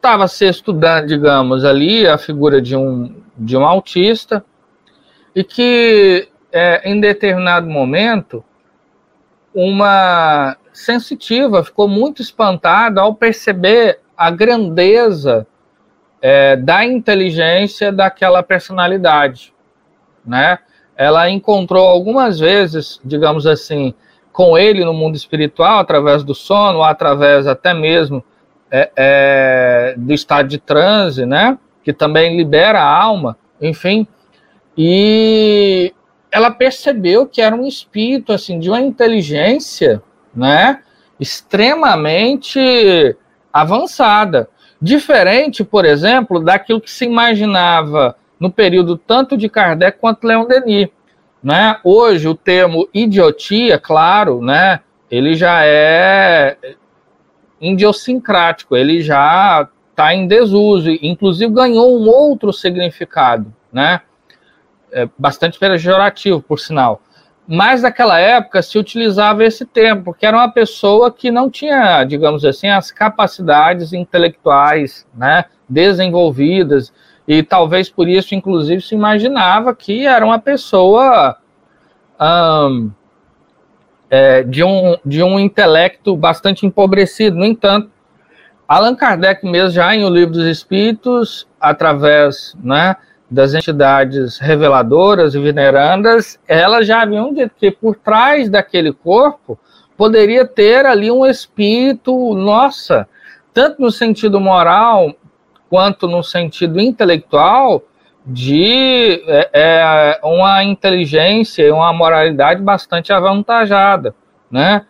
estava 0.02 0.28
se 0.28 0.50
estudando, 0.50 1.06
digamos, 1.06 1.64
ali 1.64 2.08
a 2.08 2.18
figura 2.18 2.60
de 2.60 2.76
um, 2.76 3.22
de 3.38 3.56
um 3.56 3.64
autista 3.64 4.44
e 5.36 5.44
que 5.44 6.28
é, 6.52 6.90
em 6.90 7.00
determinado 7.00 7.70
momento 7.70 8.44
uma 9.54 10.58
sensitiva 10.74 11.64
ficou 11.64 11.88
muito 11.88 12.20
espantada 12.20 13.00
ao 13.00 13.14
perceber 13.14 14.00
a 14.18 14.32
grandeza 14.32 15.46
é, 16.20 16.56
da 16.56 16.84
inteligência 16.84 17.92
daquela 17.92 18.42
personalidade, 18.42 19.54
né? 20.26 20.58
Ela 20.96 21.30
encontrou 21.30 21.88
algumas 21.88 22.40
vezes, 22.40 23.00
digamos 23.04 23.46
assim, 23.46 23.94
com 24.32 24.58
ele 24.58 24.84
no 24.84 24.94
mundo 24.94 25.16
espiritual, 25.16 25.80
através 25.80 26.24
do 26.24 26.34
sono, 26.34 26.84
através 26.84 27.46
até 27.46 27.74
mesmo 27.74 28.24
é, 28.72 28.92
é, 28.96 29.96
do 29.98 30.14
estado 30.14 30.48
de 30.48 30.58
transe, 30.58 31.26
né? 31.26 31.58
Que 31.84 31.92
também 31.92 32.38
libera 32.38 32.80
a 32.80 33.04
alma, 33.04 33.38
enfim. 33.62 34.08
E 34.78 35.94
ela 36.32 36.50
percebeu 36.50 37.28
que 37.28 37.42
era 37.42 37.54
um 37.54 37.68
espírito 37.68 38.32
assim 38.32 38.58
de 38.58 38.70
uma 38.70 38.80
inteligência, 38.80 40.02
né? 40.34 40.80
Extremamente 41.20 43.16
avançada. 43.52 44.50
Diferente, 44.82 45.64
por 45.64 45.86
exemplo, 45.86 46.40
daquilo 46.40 46.82
que 46.82 46.90
se 46.90 47.06
imaginava 47.06 48.16
no 48.40 48.50
período 48.50 48.98
tanto 48.98 49.38
de 49.38 49.48
Kardec 49.48 50.00
quanto 50.00 50.26
Leon 50.26 50.46
Denis. 50.46 50.88
Né? 51.44 51.78
Hoje, 51.84 52.28
o 52.28 52.34
termo 52.34 52.88
idiotia, 52.94 53.78
claro, 53.78 54.42
né, 54.42 54.80
ele 55.10 55.36
já 55.36 55.64
é 55.64 56.58
idiosincrático, 57.62 58.76
ele 58.76 59.02
já 59.02 59.68
está 59.92 60.14
em 60.14 60.28
desuso, 60.28 60.90
inclusive 61.02 61.54
ganhou 61.54 62.00
um 62.00 62.10
outro 62.10 62.52
significado, 62.52 63.54
né? 63.72 64.02
É 64.92 65.08
bastante 65.18 65.58
pejorativo, 65.58 66.42
por 66.42 66.60
sinal 66.60 67.02
mas 67.54 67.82
naquela 67.82 68.18
época 68.18 68.62
se 68.62 68.78
utilizava 68.78 69.44
esse 69.44 69.66
termo, 69.66 70.04
porque 70.04 70.26
era 70.26 70.38
uma 70.38 70.50
pessoa 70.50 71.12
que 71.12 71.30
não 71.30 71.50
tinha, 71.50 72.04
digamos 72.06 72.46
assim, 72.46 72.70
as 72.70 72.92
capacidades 72.92 73.92
intelectuais 73.92 75.06
né, 75.14 75.44
desenvolvidas, 75.68 76.94
e 77.28 77.44
talvez 77.44 77.90
por 77.90 78.08
isso, 78.08 78.34
inclusive, 78.34 78.82
se 78.82 78.96
imaginava 78.96 79.76
que 79.76 80.06
era 80.06 80.26
uma 80.26 80.40
pessoa 80.40 81.38
hum, 82.20 82.90
é, 84.12 84.44
de, 84.44 84.62
um, 84.62 84.98
de 85.06 85.24
um 85.24 85.40
intelecto 85.40 86.18
bastante 86.18 86.66
empobrecido. 86.66 87.38
No 87.38 87.46
entanto, 87.46 87.90
Allan 88.68 88.94
Kardec 88.94 89.46
mesmo 89.46 89.72
já 89.72 89.96
em 89.96 90.04
O 90.04 90.10
Livro 90.10 90.34
dos 90.34 90.46
Espíritos, 90.46 91.48
através 91.60 92.54
né, 92.62 92.98
das 93.30 93.54
entidades 93.54 94.38
reveladoras 94.38 95.34
e 95.34 95.40
venerandas, 95.40 96.38
elas 96.46 96.86
já 96.86 97.02
haviam 97.02 97.34
dito 97.34 97.54
que 97.58 97.72
por 97.72 97.96
trás 97.96 98.50
daquele 98.50 98.92
corpo 98.92 99.58
poderia 99.96 100.46
ter 100.46 100.86
ali 100.86 101.10
um 101.10 101.26
espírito, 101.26 102.34
nossa, 102.34 103.08
tanto 103.54 103.82
no 103.82 103.92
sentido 103.92 104.42
moral 104.42 105.16
quanto 105.70 106.06
no 106.08 106.22
sentido 106.22 106.82
intelectual, 106.82 107.82
de 108.26 109.24
é, 109.28 109.50
é, 109.54 110.20
uma 110.24 110.64
inteligência 110.64 111.64
e 111.64 111.72
uma 111.72 111.92
moralidade 111.92 112.62
bastante 112.62 113.12
avantajada, 113.12 114.14
né? 114.50 114.86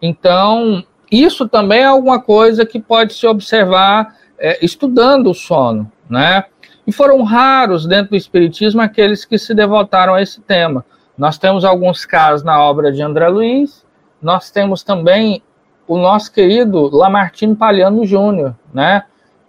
Então, 0.00 0.84
isso 1.10 1.48
também 1.48 1.80
é 1.80 1.84
alguma 1.84 2.20
coisa 2.20 2.66
que 2.66 2.80
pode 2.80 3.14
se 3.14 3.26
observar 3.26 4.16
é, 4.38 4.64
estudando 4.64 5.30
o 5.30 5.34
sono, 5.34 5.90
né? 6.10 6.44
E 6.84 6.90
foram 6.90 7.22
raros 7.22 7.86
dentro 7.86 8.10
do 8.10 8.16
Espiritismo 8.16 8.80
aqueles 8.80 9.24
que 9.24 9.38
se 9.38 9.54
devotaram 9.54 10.14
a 10.14 10.22
esse 10.22 10.40
tema. 10.40 10.84
Nós 11.16 11.38
temos 11.38 11.64
alguns 11.64 12.04
casos 12.04 12.42
na 12.44 12.60
obra 12.60 12.90
de 12.90 13.00
André 13.00 13.28
Luiz, 13.28 13.86
nós 14.20 14.50
temos 14.50 14.82
também 14.82 15.42
o 15.86 15.96
nosso 15.98 16.32
querido 16.32 16.88
Lamartine 16.88 17.54
Palhano 17.54 18.04
Júnior, 18.04 18.56
né? 18.74 19.04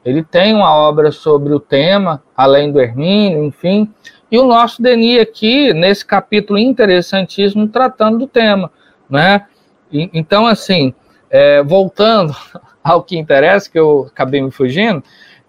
Ele 0.05 0.23
tem 0.23 0.53
uma 0.53 0.73
obra 0.73 1.11
sobre 1.11 1.53
o 1.53 1.59
tema, 1.59 2.21
além 2.35 2.71
do 2.71 2.79
Hermínio, 2.79 3.43
enfim. 3.43 3.91
E 4.29 4.37
o 4.37 4.45
nosso 4.45 4.81
Denis 4.81 5.21
aqui, 5.21 5.73
nesse 5.73 6.05
capítulo 6.05 6.59
interessantíssimo, 6.59 7.67
tratando 7.67 8.17
do 8.17 8.27
tema, 8.27 8.71
né? 9.09 9.45
E, 9.91 10.09
então, 10.13 10.45
assim, 10.45 10.93
é, 11.29 11.63
voltando 11.63 12.35
ao 12.83 13.03
que 13.03 13.17
interessa, 13.17 13.69
que 13.69 13.79
eu 13.79 14.07
acabei 14.11 14.41
me 14.41 14.51
fugindo, 14.51 15.01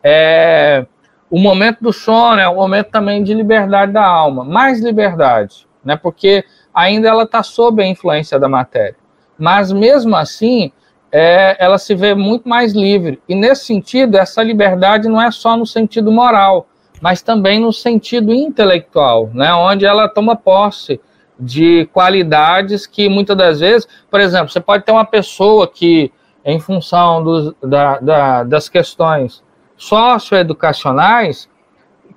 é, 0.02 0.86
o 1.30 1.38
momento 1.38 1.78
do 1.80 1.92
sono 1.92 2.38
é 2.38 2.48
um 2.48 2.54
momento 2.54 2.90
também 2.90 3.24
de 3.24 3.34
liberdade 3.34 3.92
da 3.92 4.06
alma, 4.06 4.44
mais 4.44 4.80
liberdade, 4.80 5.66
né? 5.84 5.96
Porque 5.96 6.44
ainda 6.72 7.08
ela 7.08 7.24
está 7.24 7.42
sob 7.42 7.82
a 7.82 7.86
influência 7.86 8.38
da 8.38 8.48
matéria. 8.48 8.96
Mas 9.36 9.72
mesmo 9.72 10.14
assim, 10.14 10.70
é, 11.16 11.56
ela 11.60 11.78
se 11.78 11.94
vê 11.94 12.12
muito 12.12 12.48
mais 12.48 12.72
livre. 12.72 13.22
E 13.28 13.36
nesse 13.36 13.66
sentido, 13.66 14.16
essa 14.16 14.42
liberdade 14.42 15.08
não 15.08 15.22
é 15.22 15.30
só 15.30 15.56
no 15.56 15.64
sentido 15.64 16.10
moral, 16.10 16.66
mas 17.00 17.22
também 17.22 17.60
no 17.60 17.72
sentido 17.72 18.34
intelectual, 18.34 19.30
né, 19.32 19.54
onde 19.54 19.86
ela 19.86 20.08
toma 20.08 20.34
posse 20.34 21.00
de 21.38 21.88
qualidades 21.92 22.84
que 22.84 23.08
muitas 23.08 23.36
das 23.36 23.60
vezes, 23.60 23.86
por 24.10 24.20
exemplo, 24.20 24.48
você 24.48 24.58
pode 24.58 24.84
ter 24.84 24.90
uma 24.90 25.04
pessoa 25.04 25.68
que, 25.68 26.10
em 26.44 26.58
função 26.58 27.22
dos, 27.22 27.54
da, 27.62 27.98
da, 28.00 28.42
das 28.42 28.68
questões 28.68 29.40
socioeducacionais, 29.76 31.48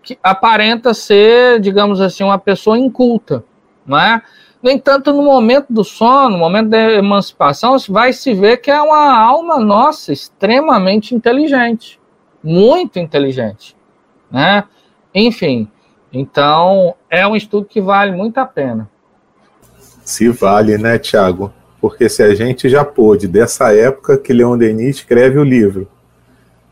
que 0.02 0.18
aparenta 0.24 0.92
ser, 0.96 1.60
digamos 1.60 2.02
assim, 2.02 2.24
uma 2.24 2.40
pessoa 2.40 2.80
inculta, 2.80 3.44
não 3.86 4.00
é? 4.00 4.24
No 4.62 4.70
entanto, 4.70 5.14
no 5.14 5.22
momento 5.22 5.68
do 5.70 5.84
sono, 5.84 6.32
no 6.32 6.38
momento 6.38 6.70
da 6.70 6.94
emancipação, 6.94 7.78
vai 7.90 8.12
se 8.12 8.34
ver 8.34 8.58
que 8.58 8.72
é 8.72 8.82
uma 8.82 9.16
alma 9.16 9.60
nossa 9.60 10.12
extremamente 10.12 11.14
inteligente, 11.14 12.00
muito 12.44 12.98
inteligente, 12.98 13.76
né? 14.32 14.64
Enfim, 15.14 15.70
então 16.12 16.96
é 17.10 17.28
um 17.28 17.36
estudo 17.36 17.66
que 17.66 17.80
vale 17.80 18.12
muito 18.12 18.38
a 18.40 18.46
pena. 18.46 18.90
Se 20.04 20.30
vale, 20.30 20.78
né, 20.78 20.98
Tiago? 20.98 21.54
Porque 21.80 22.10
se 22.10 22.24
a 22.24 22.34
gente 22.34 22.68
já 22.68 22.84
pôde, 22.84 23.28
dessa 23.28 23.76
época 23.76 24.18
que 24.18 24.34
Leon 24.34 24.58
Denis 24.58 24.98
escreve 24.98 25.38
o 25.38 25.44
livro, 25.44 25.88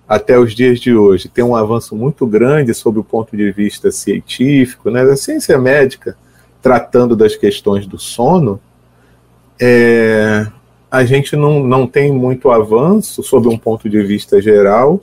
até 0.08 0.38
os 0.38 0.54
dias 0.54 0.80
de 0.80 0.96
hoje, 0.96 1.30
tem 1.30 1.44
um 1.44 1.56
avanço 1.56 1.96
muito 1.96 2.26
grande 2.26 2.74
sob 2.74 3.00
o 3.00 3.04
ponto 3.04 3.36
de 3.36 3.52
vista 3.52 3.92
científico, 3.92 4.90
né, 4.90 5.06
da 5.06 5.16
ciência 5.16 5.58
médica, 5.58 6.18
tratando 6.66 7.16
das 7.16 7.36
questões 7.36 7.86
do 7.86 8.00
sono, 8.00 8.60
é, 9.62 10.48
a 10.90 11.06
gente 11.06 11.36
não, 11.36 11.64
não 11.64 11.86
tem 11.86 12.12
muito 12.12 12.50
avanço, 12.50 13.22
sob 13.22 13.48
um 13.48 13.56
ponto 13.56 13.88
de 13.88 14.02
vista 14.02 14.42
geral, 14.42 15.00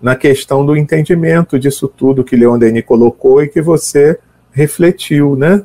na 0.00 0.14
questão 0.14 0.64
do 0.64 0.76
entendimento 0.76 1.58
disso 1.58 1.88
tudo 1.88 2.22
que 2.22 2.36
Leon 2.36 2.56
Denis 2.56 2.84
colocou 2.84 3.42
e 3.42 3.48
que 3.48 3.60
você 3.60 4.20
refletiu, 4.52 5.34
né? 5.34 5.64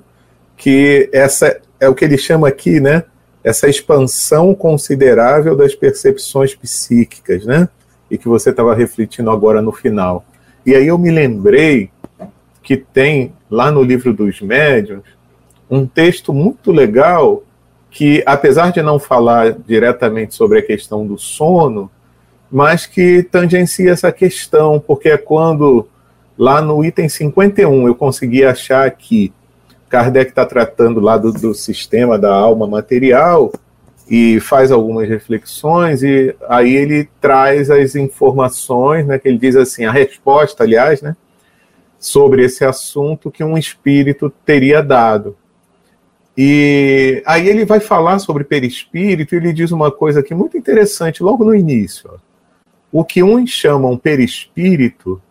Que 0.58 1.12
essa 1.14 1.62
é 1.80 1.88
o 1.88 1.94
que 1.94 2.06
ele 2.06 2.18
chama 2.18 2.48
aqui, 2.48 2.80
né? 2.80 3.04
Essa 3.44 3.70
expansão 3.70 4.56
considerável 4.56 5.56
das 5.56 5.76
percepções 5.76 6.56
psíquicas, 6.56 7.46
né? 7.46 7.70
E 8.10 8.18
que 8.18 8.28
você 8.28 8.50
estava 8.50 8.74
refletindo 8.74 9.30
agora 9.30 9.62
no 9.62 9.72
final. 9.72 10.26
E 10.66 10.74
aí 10.74 10.88
eu 10.88 10.98
me 10.98 11.12
lembrei 11.12 11.92
que 12.64 12.76
tem 12.76 13.32
lá 13.48 13.70
no 13.70 13.84
livro 13.84 14.12
dos 14.12 14.42
médiuns 14.42 15.15
um 15.70 15.86
texto 15.86 16.34
muito 16.34 16.72
legal 16.72 17.44
que, 17.90 18.22
apesar 18.26 18.72
de 18.72 18.82
não 18.82 19.00
falar 19.00 19.54
diretamente 19.54 20.36
sobre 20.36 20.60
a 20.60 20.62
questão 20.62 21.06
do 21.06 21.18
sono, 21.18 21.90
mas 22.52 22.86
que 22.86 23.24
tangencia 23.24 23.92
essa 23.92 24.12
questão, 24.12 24.80
porque 24.80 25.10
é 25.10 25.18
quando, 25.18 25.88
lá 26.38 26.62
no 26.62 26.84
item 26.84 27.10
51, 27.10 27.88
eu 27.88 27.96
consegui 27.96 28.44
achar 28.44 28.90
que 28.92 29.34
Kardec 29.90 30.32
está 30.32 30.46
tratando 30.46 31.00
lá 31.00 31.18
do, 31.18 31.32
do 31.32 31.54
sistema 31.54 32.20
da 32.20 32.34
alma 32.34 32.68
material 32.68 33.52
e 34.10 34.40
faz 34.40 34.72
algumas 34.72 35.08
reflexões, 35.08 36.04
e 36.04 36.36
aí 36.48 36.76
ele 36.76 37.10
traz 37.20 37.72
as 37.72 37.96
informações, 37.96 39.08
né, 39.08 39.18
que 39.18 39.28
ele 39.28 39.38
diz 39.38 39.56
assim, 39.56 39.86
a 39.86 39.92
resposta, 39.92 40.64
aliás, 40.64 41.02
né, 41.02 41.16
sobre 41.98 42.44
esse 42.44 42.64
assunto 42.64 43.32
que 43.32 43.44
um 43.44 43.58
espírito 43.58 44.32
teria 44.46 44.84
dado. 44.84 45.36
E 46.38 47.24
aí 47.26 47.48
ele 47.48 47.64
vai 47.64 47.80
falar 47.80 48.20
sobre 48.20 48.44
perispírito 48.44 49.34
e 49.34 49.38
ele 49.38 49.54
diz 49.54 49.72
uma 49.72 49.90
coisa 49.90 50.20
aqui 50.20 50.36
muito 50.36 50.58
interessante 50.58 51.24
logo 51.24 51.46
no 51.46 51.56
início. 51.56 52.12
O 52.92 53.06
que 53.06 53.24
uns 53.24 53.50
chamam 53.50 53.98
perispírito 53.98 55.22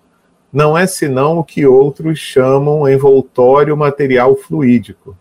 não 0.53 0.77
é 0.79 0.87
senão 0.87 1.39
o 1.39 1.45
que 1.45 1.67
outros 1.67 2.19
chamam 2.19 2.89
envoltório 2.89 3.77
material 3.77 4.35
fluídico. 4.37 5.15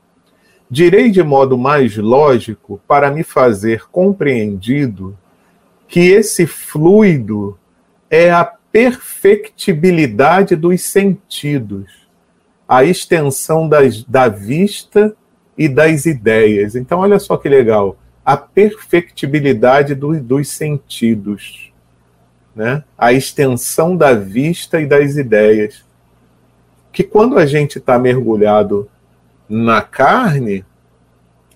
Direi 0.69 1.12
de 1.12 1.22
modo 1.22 1.58
mais 1.58 1.98
lógico 1.98 2.80
para 2.88 3.12
me 3.12 3.24
fazer 3.24 3.84
compreendido 3.91 5.17
que 5.88 6.00
esse 6.00 6.48
fluido 6.48 7.60
é 8.10 8.32
a 8.32 8.46
perfectibilidade 8.46 10.56
dos 10.56 10.82
sentidos, 10.82 12.08
a 12.67 12.84
extensão 12.84 13.67
das, 13.67 14.04
da 14.04 14.28
vista 14.28 15.15
e 15.58 15.68
das 15.68 16.06
ideias. 16.06 16.76
Então, 16.76 17.00
olha 17.00 17.20
só 17.20 17.38
que 17.38 17.48
legal. 17.48 17.98
A 18.26 18.38
perfectibilidade 18.38 19.94
do, 19.96 20.20
dos 20.20 20.50
sentidos, 20.50 21.72
né? 22.56 22.84
a 22.98 23.12
extensão 23.12 23.96
da 23.96 24.13
vista 24.13 24.80
e 24.80 24.86
das 24.86 25.16
ideias. 25.16 25.84
Que 26.92 27.04
quando 27.04 27.38
a 27.38 27.46
gente 27.46 27.80
está 27.80 27.98
mergulhado 27.98 28.89
na 29.50 29.82
carne, 29.82 30.63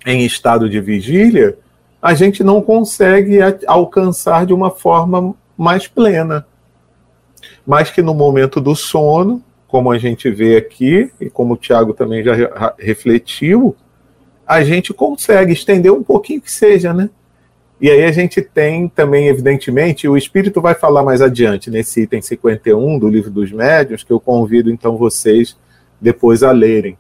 em 0.06 0.26
estado 0.26 0.70
de 0.70 0.80
vigília, 0.80 1.58
a 2.02 2.14
gente 2.14 2.44
não 2.44 2.62
consegue 2.62 3.40
alcançar 3.66 4.46
de 4.46 4.54
uma 4.54 4.72
forma 4.72 5.36
mais 5.58 5.88
plena. 5.88 6.46
Mas 7.66 7.92
que 7.92 8.02
no 8.02 8.14
momento 8.14 8.62
do 8.62 8.76
sono, 8.76 9.44
como 9.68 9.92
a 9.92 9.98
gente 9.98 10.30
vê 10.30 10.56
aqui, 10.56 11.12
e 11.20 11.30
como 11.30 11.54
o 11.54 11.58
Tiago 11.58 11.94
também 11.94 12.24
já 12.24 12.74
refletiu, 12.80 13.76
a 14.48 14.64
gente 14.64 14.94
consegue 14.94 15.52
estender 15.52 15.92
um 15.92 16.02
pouquinho 16.02 16.42
que 16.42 16.52
seja, 16.52 16.94
né? 16.94 17.10
E 17.80 17.92
aí 17.92 18.06
a 18.06 18.12
gente 18.12 18.42
tem 18.42 18.88
também, 18.88 19.28
evidentemente, 19.28 20.08
o 20.08 20.18
Espírito 20.18 20.62
vai 20.62 20.74
falar 20.74 21.04
mais 21.04 21.22
adiante, 21.22 21.70
nesse 21.70 22.02
item 22.02 22.22
51 22.22 22.98
do 22.98 23.10
Livro 23.10 23.30
dos 23.30 23.52
Médiuns, 23.52 24.04
que 24.04 24.12
eu 24.12 24.20
convido 24.20 24.72
então 24.72 24.98
vocês 24.98 25.58
depois 26.00 26.42
a 26.42 26.52
lerem. 26.52 26.98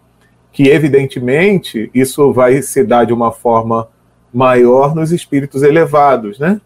Que, 0.51 0.67
evidentemente, 0.67 1.89
isso 1.93 2.31
vai 2.31 2.61
se 2.61 2.83
dar 2.83 3.05
de 3.05 3.13
uma 3.13 3.31
forma 3.31 3.87
maior 4.31 4.93
nos 4.93 5.11
espíritos 5.11 5.63
elevados, 5.63 6.37
né? 6.37 6.61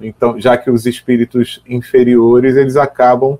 Então, 0.00 0.38
já 0.40 0.56
que 0.56 0.70
os 0.70 0.86
espíritos 0.86 1.62
inferiores, 1.66 2.56
eles 2.56 2.76
acabam 2.76 3.38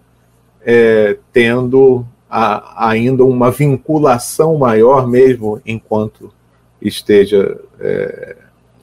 é, 0.62 1.16
tendo 1.32 2.04
a, 2.28 2.88
ainda 2.88 3.24
uma 3.24 3.50
vinculação 3.50 4.58
maior 4.58 5.06
mesmo 5.06 5.60
enquanto 5.64 6.32
esteja 6.80 7.58
é, 7.78 8.36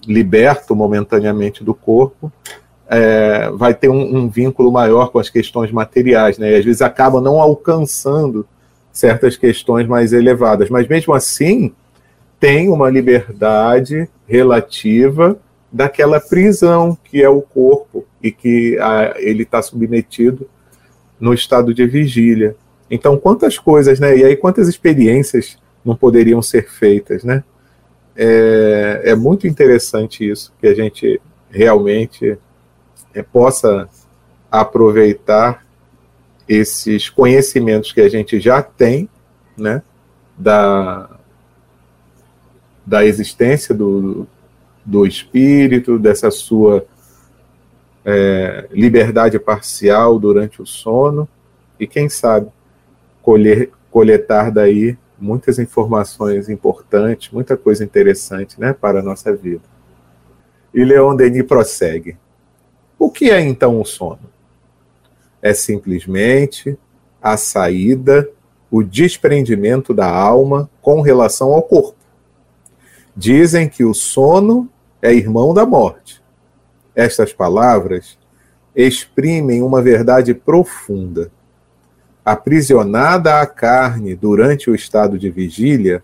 liberto 0.06 0.76
momentaneamente 0.76 1.64
do 1.64 1.74
corpo, 1.74 2.32
é, 2.90 3.50
vai 3.52 3.74
ter 3.74 3.90
um, 3.90 4.18
um, 4.18 4.30
vínculo 4.30 4.72
maior 4.72 5.12
com 5.12 5.20
as 5.20 5.30
questões 5.30 5.72
materiais, 5.72 6.38
né? 6.38 6.52
E 6.52 6.56
às 6.56 6.66
vezes 6.66 6.82
acaba 6.82 7.20
não 7.20 7.42
alcançando 7.42 8.48
certas 8.92 9.36
questões 9.36 9.86
mais 9.88 10.14
elevadas. 10.14 10.70
Mas 10.70 10.88
mesmo 10.88 11.14
assim, 11.14 11.74
tem 12.40 12.70
uma 12.70 12.90
liberdade 12.90 14.10
relativa 14.26 15.38
daquela 15.72 16.20
prisão 16.20 16.98
que 17.04 17.22
é 17.22 17.30
o 17.30 17.42
corpo 17.42 18.06
e 18.24 18.32
que 18.32 18.78
a, 18.80 19.16
ele 19.18 19.44
está 19.44 19.62
submetido 19.62 20.50
no 21.20 21.34
estado 21.34 21.74
de 21.74 21.86
vigília. 21.86 22.56
Então, 22.90 23.18
quantas 23.18 23.60
coisas, 23.60 24.00
né? 24.00 24.18
E 24.18 24.24
aí, 24.24 24.36
quantas 24.36 24.70
experiências 24.70 25.58
não 25.84 25.96
poderiam 25.96 26.42
ser 26.42 26.70
feitas, 26.70 27.24
né? 27.24 27.44
É, 28.20 29.12
é 29.12 29.16
muito 29.16 29.46
interessante 29.46 30.28
isso, 30.28 30.52
que 30.60 30.66
a 30.66 30.74
gente 30.74 31.22
realmente 31.52 32.36
é, 33.14 33.22
possa 33.22 33.88
aproveitar 34.50 35.64
esses 36.50 37.10
conhecimentos 37.10 37.92
que 37.92 38.02
a 38.02 38.10
gente 38.10 38.40
já 38.40 38.62
tem, 38.62 39.08
né? 39.56 39.84
Da, 40.36 41.10
da 42.86 43.06
existência 43.06 43.76
do, 43.76 44.26
do 44.84 45.06
espírito, 45.06 46.00
dessa 46.00 46.32
sua 46.32 46.86
é, 48.06 48.68
liberdade 48.72 49.38
parcial 49.38 50.18
durante 50.18 50.62
o 50.62 50.66
sono, 50.66 51.28
e 51.80 51.86
quem 51.86 52.08
sabe 52.08 52.48
colher, 53.22 53.70
coletar 53.92 54.52
daí 54.52 54.98
muitas 55.20 55.60
informações 55.60 56.50
importantes, 56.50 57.32
muita 57.32 57.58
coisa 57.58 57.84
interessante 57.84 58.60
né, 58.60 58.74
para 58.74 59.00
a 59.00 59.04
nossa 59.04 59.36
vida. 59.36 59.64
E 60.74 60.84
Leon 60.84 61.16
Denis 61.16 61.44
prossegue. 61.44 62.18
O 63.00 63.10
que 63.10 63.30
é 63.30 63.40
então 63.40 63.80
o 63.80 63.86
sono? 63.86 64.30
É 65.42 65.54
simplesmente 65.54 66.78
a 67.22 67.38
saída, 67.38 68.30
o 68.70 68.84
desprendimento 68.84 69.94
da 69.94 70.10
alma 70.10 70.70
com 70.82 71.02
relação 71.02 71.54
ao 71.54 71.64
corpo. 71.64 71.98
Dizem 73.16 73.68
que 73.68 73.84
o 73.84 73.94
sono 73.94 74.70
é 75.02 75.14
irmão 75.14 75.54
da 75.54 75.66
morte. 75.66 76.22
Estas 76.96 77.34
palavras 77.34 78.18
exprimem 78.76 79.64
uma 79.64 79.82
verdade 79.82 80.34
profunda. 80.34 81.32
Aprisionada 82.28 83.40
à 83.40 83.46
carne 83.46 84.14
durante 84.14 84.70
o 84.70 84.76
estado 84.76 85.18
de 85.18 85.30
vigília, 85.30 86.04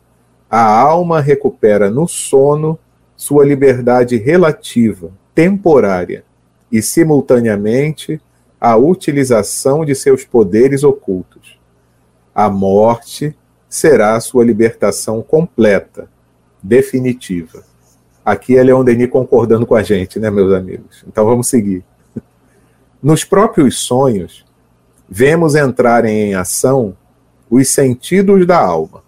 a 0.50 0.64
alma 0.64 1.20
recupera 1.20 1.92
no 1.92 2.08
sono 2.08 2.80
sua 3.14 3.44
liberdade 3.44 4.16
relativa, 4.16 5.12
temporária, 5.36 6.24
e, 6.72 6.82
simultaneamente, 6.82 8.22
a 8.58 8.78
utilização 8.78 9.84
de 9.84 9.94
seus 9.94 10.24
poderes 10.24 10.86
ocultos. 10.86 11.60
A 12.34 12.50
morte 12.50 13.36
será 13.68 14.18
sua 14.22 14.46
libertação 14.46 15.22
completa, 15.22 16.08
definitiva. 16.64 17.66
Aqui 18.24 18.56
é 18.56 18.64
Leon 18.64 18.86
Denis 18.86 19.10
concordando 19.10 19.66
com 19.66 19.76
a 19.76 19.84
gente, 19.84 20.20
né, 20.20 20.32
meus 20.32 20.54
amigos? 20.54 21.04
Então 21.06 21.26
vamos 21.26 21.48
seguir. 21.48 21.84
Nos 23.04 23.26
próprios 23.26 23.80
sonhos, 23.80 24.46
vemos 25.16 25.54
entrarem 25.54 26.32
em 26.32 26.34
ação 26.34 26.98
os 27.48 27.70
sentidos 27.70 28.48
da 28.48 28.58
alma. 28.58 29.04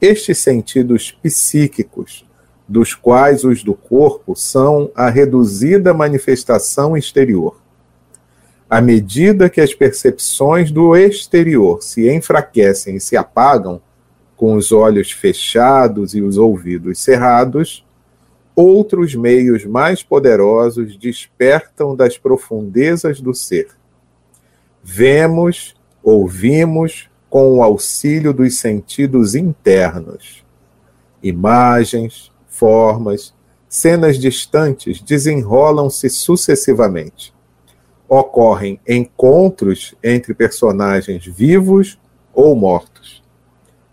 Estes 0.00 0.38
sentidos 0.38 1.12
psíquicos, 1.12 2.26
dos 2.66 2.94
quais 2.94 3.44
os 3.44 3.62
do 3.62 3.74
corpo 3.74 4.34
são 4.34 4.90
a 4.94 5.10
reduzida 5.10 5.92
manifestação 5.92 6.96
exterior. 6.96 7.60
À 8.68 8.80
medida 8.80 9.50
que 9.50 9.60
as 9.60 9.74
percepções 9.74 10.70
do 10.70 10.96
exterior 10.96 11.82
se 11.82 12.10
enfraquecem 12.10 12.96
e 12.96 13.00
se 13.00 13.14
apagam, 13.14 13.78
com 14.34 14.54
os 14.54 14.72
olhos 14.72 15.12
fechados 15.12 16.14
e 16.14 16.22
os 16.22 16.38
ouvidos 16.38 16.98
cerrados, 16.98 17.86
outros 18.56 19.14
meios 19.14 19.66
mais 19.66 20.02
poderosos 20.02 20.96
despertam 20.96 21.94
das 21.94 22.16
profundezas 22.16 23.20
do 23.20 23.34
ser. 23.34 23.79
Vemos, 24.82 25.74
ouvimos 26.02 27.08
com 27.28 27.58
o 27.58 27.62
auxílio 27.62 28.32
dos 28.32 28.58
sentidos 28.58 29.34
internos. 29.34 30.44
Imagens, 31.22 32.32
formas, 32.48 33.34
cenas 33.68 34.18
distantes 34.18 35.00
desenrolam-se 35.00 36.08
sucessivamente. 36.10 37.32
Ocorrem 38.08 38.80
encontros 38.88 39.94
entre 40.02 40.34
personagens 40.34 41.24
vivos 41.24 41.98
ou 42.34 42.56
mortos. 42.56 43.22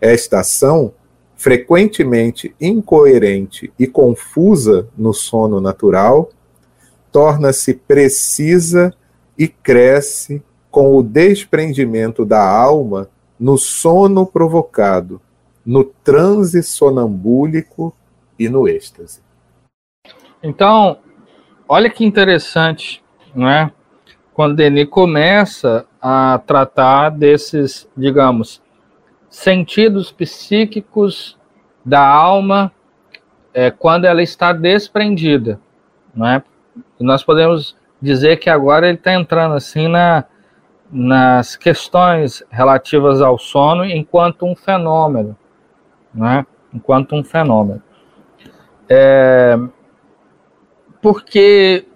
Esta 0.00 0.40
ação 0.40 0.92
frequentemente 1.38 2.52
incoerente 2.60 3.72
e 3.78 3.86
confusa 3.86 4.88
no 4.98 5.14
sono 5.14 5.60
natural, 5.60 6.30
torna-se 7.12 7.74
precisa 7.74 8.92
e 9.38 9.46
cresce 9.46 10.42
com 10.78 10.96
o 10.96 11.02
desprendimento 11.02 12.24
da 12.24 12.40
alma 12.40 13.08
no 13.36 13.58
sono 13.58 14.24
provocado, 14.24 15.20
no 15.66 15.82
transe 15.82 16.62
sonambúlico 16.62 17.92
e 18.38 18.48
no 18.48 18.68
êxtase. 18.68 19.20
Então, 20.40 20.98
olha 21.68 21.90
que 21.90 22.04
interessante, 22.04 23.02
não 23.34 23.48
é? 23.48 23.72
Quando 24.32 24.54
Denis 24.54 24.88
começa 24.88 25.84
a 26.00 26.40
tratar 26.46 27.10
desses, 27.10 27.90
digamos, 27.96 28.62
sentidos 29.28 30.12
psíquicos 30.12 31.36
da 31.84 32.06
alma 32.06 32.70
é, 33.52 33.68
quando 33.68 34.04
ela 34.04 34.22
está 34.22 34.52
desprendida, 34.52 35.60
é? 36.24 36.40
E 37.00 37.02
nós 37.02 37.24
podemos 37.24 37.76
dizer 38.00 38.36
que 38.36 38.48
agora 38.48 38.86
ele 38.86 38.96
está 38.96 39.12
entrando 39.12 39.56
assim 39.56 39.88
na, 39.88 40.24
nas 40.90 41.56
questões 41.56 42.42
relativas 42.50 43.20
ao 43.20 43.38
sono 43.38 43.84
enquanto 43.84 44.46
um 44.46 44.56
fenômeno, 44.56 45.36
não 46.14 46.26
é? 46.26 46.46
Enquanto 46.72 47.14
um 47.14 47.22
fenômeno. 47.22 47.82
É, 48.88 49.58
porque 51.02 51.86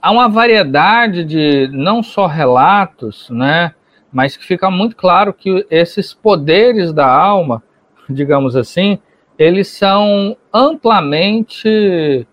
há 0.00 0.10
uma 0.10 0.28
variedade 0.28 1.24
de 1.24 1.68
não 1.72 2.02
só 2.02 2.26
relatos, 2.26 3.28
né, 3.30 3.74
mas 4.12 4.36
que 4.36 4.44
fica 4.44 4.70
muito 4.70 4.96
claro 4.96 5.34
que 5.34 5.66
esses 5.70 6.14
poderes 6.14 6.92
da 6.92 7.06
alma, 7.06 7.62
digamos 8.08 8.56
assim, 8.56 8.98
eles 9.38 9.68
são 9.68 10.36
amplamente 10.52 12.26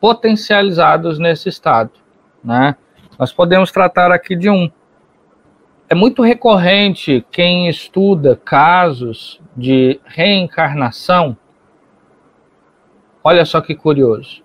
potencializados 0.00 1.18
nesse 1.18 1.48
estado, 1.48 1.90
né? 2.42 2.76
Nós 3.18 3.32
podemos 3.32 3.72
tratar 3.72 4.12
aqui 4.12 4.36
de 4.36 4.48
um. 4.48 4.70
É 5.90 5.94
muito 5.94 6.20
recorrente 6.20 7.24
quem 7.32 7.66
estuda 7.66 8.36
casos 8.36 9.40
de 9.56 9.98
reencarnação. 10.04 11.34
Olha 13.24 13.42
só 13.46 13.62
que 13.62 13.74
curioso. 13.74 14.42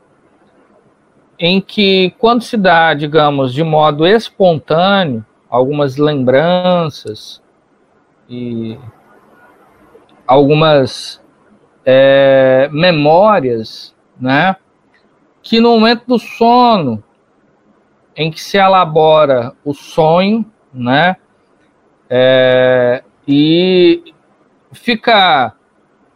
Em 1.37 1.59
que, 1.59 2.11
quando 2.17 2.43
se 2.43 2.55
dá, 2.55 2.93
digamos, 2.93 3.53
de 3.53 3.61
modo 3.61 4.07
espontâneo, 4.07 5.25
algumas 5.49 5.97
lembranças 5.97 7.43
e 8.29 8.79
algumas 10.25 11.21
é, 11.85 12.69
memórias, 12.71 13.93
né? 14.17 14.55
Que 15.41 15.59
no 15.59 15.71
momento 15.71 16.05
do 16.07 16.17
sono, 16.17 17.03
em 18.15 18.31
que 18.31 18.39
se 18.39 18.57
elabora 18.57 19.51
o 19.65 19.73
sonho, 19.73 20.49
né? 20.73 21.17
É, 22.15 23.03
e 23.27 24.13
fica 24.71 25.51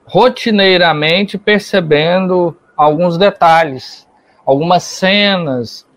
rotineiramente 0.06 1.40
percebendo 1.40 2.56
alguns 2.78 3.18
detalhes, 3.18 4.08
algumas 4.46 4.84
cenas, 4.84 5.88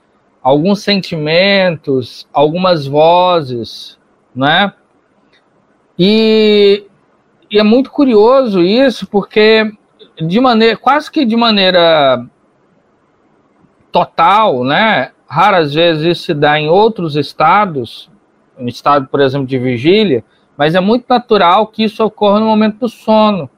alguns 0.42 0.82
sentimentos, 0.82 2.26
algumas 2.32 2.86
vozes, 2.86 3.98
né? 4.34 4.72
E, 5.98 6.86
e 7.50 7.58
é 7.58 7.62
muito 7.62 7.90
curioso 7.90 8.62
isso, 8.62 9.06
porque 9.06 9.70
de 10.18 10.40
maneira, 10.40 10.78
quase 10.78 11.10
que 11.10 11.26
de 11.26 11.36
maneira 11.36 12.24
total, 13.92 14.64
né? 14.64 15.12
Raras 15.28 15.74
vezes 15.74 16.04
isso 16.04 16.22
se 16.22 16.32
dá 16.32 16.58
em 16.58 16.70
outros 16.70 17.16
estados, 17.16 18.09
em 18.60 18.68
estado, 18.68 19.08
por 19.08 19.20
exemplo, 19.20 19.46
de 19.46 19.58
vigília, 19.58 20.22
mas 20.56 20.74
é 20.74 20.80
muito 20.80 21.06
natural 21.08 21.66
que 21.68 21.84
isso 21.84 22.04
ocorra 22.04 22.38
no 22.38 22.46
momento 22.46 22.80
do 22.80 22.88
sono, 22.88 23.48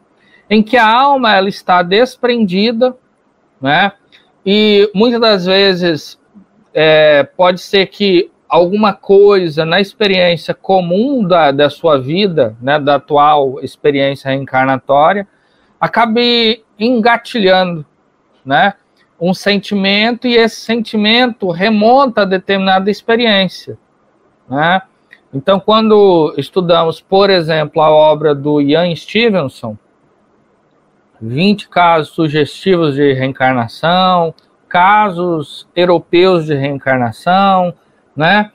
em 0.49 0.63
que 0.63 0.77
a 0.77 0.89
alma 0.89 1.35
ela 1.35 1.49
está 1.49 1.83
desprendida, 1.83 2.97
né? 3.61 3.93
E 4.47 4.91
muitas 4.95 5.21
das 5.21 5.47
vezes 5.47 6.19
é, 6.73 7.25
pode 7.25 7.61
ser 7.61 7.87
que 7.87 8.31
alguma 8.49 8.93
coisa 8.93 9.65
na 9.65 9.81
experiência 9.81 10.53
comum 10.53 11.27
da, 11.27 11.51
da 11.51 11.71
sua 11.71 11.99
vida, 11.99 12.57
né, 12.61 12.79
da 12.79 12.97
atual 12.97 13.59
experiência 13.63 14.31
reencarnatória, 14.31 15.27
acabe 15.81 16.63
engatilhando, 16.79 17.85
né? 18.45 18.75
Um 19.21 19.33
sentimento 19.33 20.27
e 20.29 20.37
esse 20.37 20.57
sentimento 20.57 21.51
remonta 21.51 22.23
a 22.23 22.27
determinada 22.27 22.91
experiência, 22.91 23.79
né? 24.49 24.83
Então, 25.33 25.59
quando 25.59 26.35
estudamos, 26.37 27.01
por 27.01 27.31
exemplo, 27.31 27.81
a 27.81 27.91
obra 27.91 28.35
do 28.35 28.61
Ian 28.61 28.95
Stevenson, 28.95 29.79
20 31.21 31.69
casos 31.69 32.15
sugestivos 32.15 32.95
de 32.95 33.13
reencarnação, 33.15 34.35
casos 34.69 35.69
europeus 35.75 36.47
de 36.47 36.55
reencarnação, 36.55 37.73
né? 38.15 38.51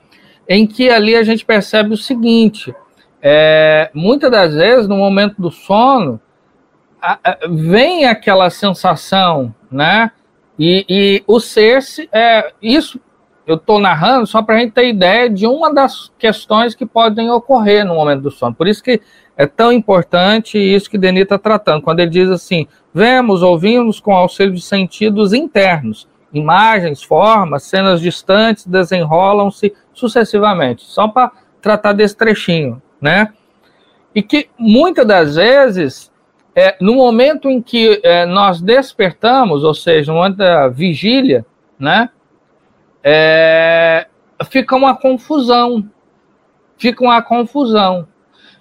Em 0.48 0.66
que 0.66 0.88
ali 0.88 1.16
a 1.16 1.22
gente 1.22 1.44
percebe 1.44 1.94
o 1.94 1.96
seguinte: 1.96 2.74
é, 3.20 3.90
muitas 3.92 4.30
das 4.30 4.54
vezes, 4.54 4.86
no 4.86 4.96
momento 4.96 5.40
do 5.40 5.50
sono, 5.50 6.20
a, 7.00 7.18
a, 7.24 7.38
vem 7.48 8.04
aquela 8.04 8.50
sensação, 8.50 9.54
né? 9.70 10.12
E, 10.58 10.84
e 10.88 11.24
o 11.26 11.40
ser, 11.40 11.80
é, 12.12 12.52
isso 12.60 13.00
eu 13.48 13.54
estou 13.54 13.80
narrando 13.80 14.26
só 14.26 14.42
para 14.42 14.56
a 14.56 14.58
gente 14.58 14.72
ter 14.72 14.88
ideia 14.88 15.30
de 15.30 15.46
uma 15.46 15.72
das 15.72 16.12
questões 16.18 16.74
que 16.74 16.84
podem 16.84 17.30
ocorrer 17.30 17.82
no 17.82 17.94
momento 17.94 18.20
do 18.20 18.30
sono. 18.30 18.54
Por 18.54 18.68
isso 18.68 18.82
que 18.82 19.00
é 19.38 19.46
tão 19.46 19.72
importante 19.72 20.58
isso 20.58 20.90
que 20.90 20.98
Denis 20.98 21.22
está 21.22 21.38
tratando, 21.38 21.80
quando 21.80 22.00
ele 22.00 22.10
diz 22.10 22.28
assim: 22.28 22.66
vemos, 22.92 23.42
ouvimos 23.42 24.00
com 24.00 24.14
auxílio 24.14 24.52
de 24.52 24.60
sentidos 24.60 25.32
internos, 25.32 26.06
imagens, 26.30 27.02
formas, 27.02 27.62
cenas 27.62 28.02
distantes 28.02 28.66
desenrolam-se 28.66 29.72
sucessivamente, 29.94 30.84
só 30.84 31.08
para 31.08 31.32
tratar 31.62 31.94
desse 31.94 32.16
trechinho, 32.16 32.82
né? 33.00 33.32
E 34.14 34.22
que 34.22 34.50
muitas 34.58 35.06
das 35.06 35.36
vezes, 35.36 36.12
é, 36.54 36.76
no 36.82 36.96
momento 36.96 37.48
em 37.48 37.62
que 37.62 37.98
é, 38.02 38.26
nós 38.26 38.60
despertamos, 38.60 39.64
ou 39.64 39.72
seja, 39.72 40.12
no 40.12 40.18
momento 40.18 40.36
da 40.36 40.68
vigília, 40.68 41.46
né? 41.78 42.10
É, 43.10 44.06
fica 44.50 44.76
uma 44.76 44.94
confusão. 44.94 45.88
Fica 46.76 47.02
uma 47.02 47.22
confusão. 47.22 48.06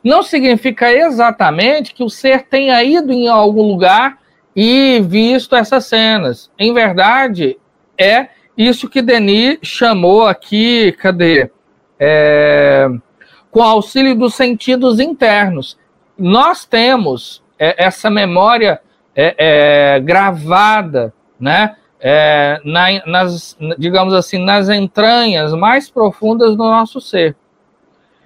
Não 0.01 0.23
significa 0.23 0.89
exatamente 0.89 1.93
que 1.93 2.01
o 2.01 2.09
ser 2.09 2.43
tenha 2.43 2.81
ido 2.81 3.11
em 3.11 3.27
algum 3.27 3.63
lugar 3.63 4.19
e 4.55 5.01
visto 5.05 5.53
essas 5.53 5.85
cenas. 5.85 6.49
Em 6.57 6.73
verdade, 6.73 7.57
é 7.97 8.29
isso 8.57 8.89
que 8.89 9.01
Denis 9.01 9.59
chamou 9.61 10.25
aqui, 10.25 10.93
cadê? 10.93 11.51
É, 11.99 12.87
com 13.51 13.61
auxílio 13.61 14.15
dos 14.15 14.33
sentidos 14.33 15.01
internos. 15.01 15.77
Nós 16.17 16.63
temos 16.63 17.43
é, 17.59 17.83
essa 17.85 18.09
memória 18.09 18.79
é, 19.13 19.95
é 19.95 19.99
gravada, 19.99 21.13
né? 21.37 21.75
É, 21.99 22.59
na, 22.63 23.05
nas, 23.05 23.57
digamos 23.77 24.13
assim, 24.13 24.43
nas 24.43 24.69
entranhas 24.69 25.53
mais 25.53 25.89
profundas 25.89 26.51
do 26.51 26.63
nosso 26.63 27.01
ser. 27.01 27.35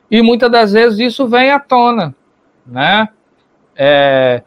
E 0.09 0.21
muitas 0.21 0.51
das 0.51 0.73
vezes 0.73 0.99
isso 0.99 1.27
vem 1.27 1.51
à 1.51 1.59
tona, 1.59 2.13
né? 2.65 3.07
É, 3.75 4.43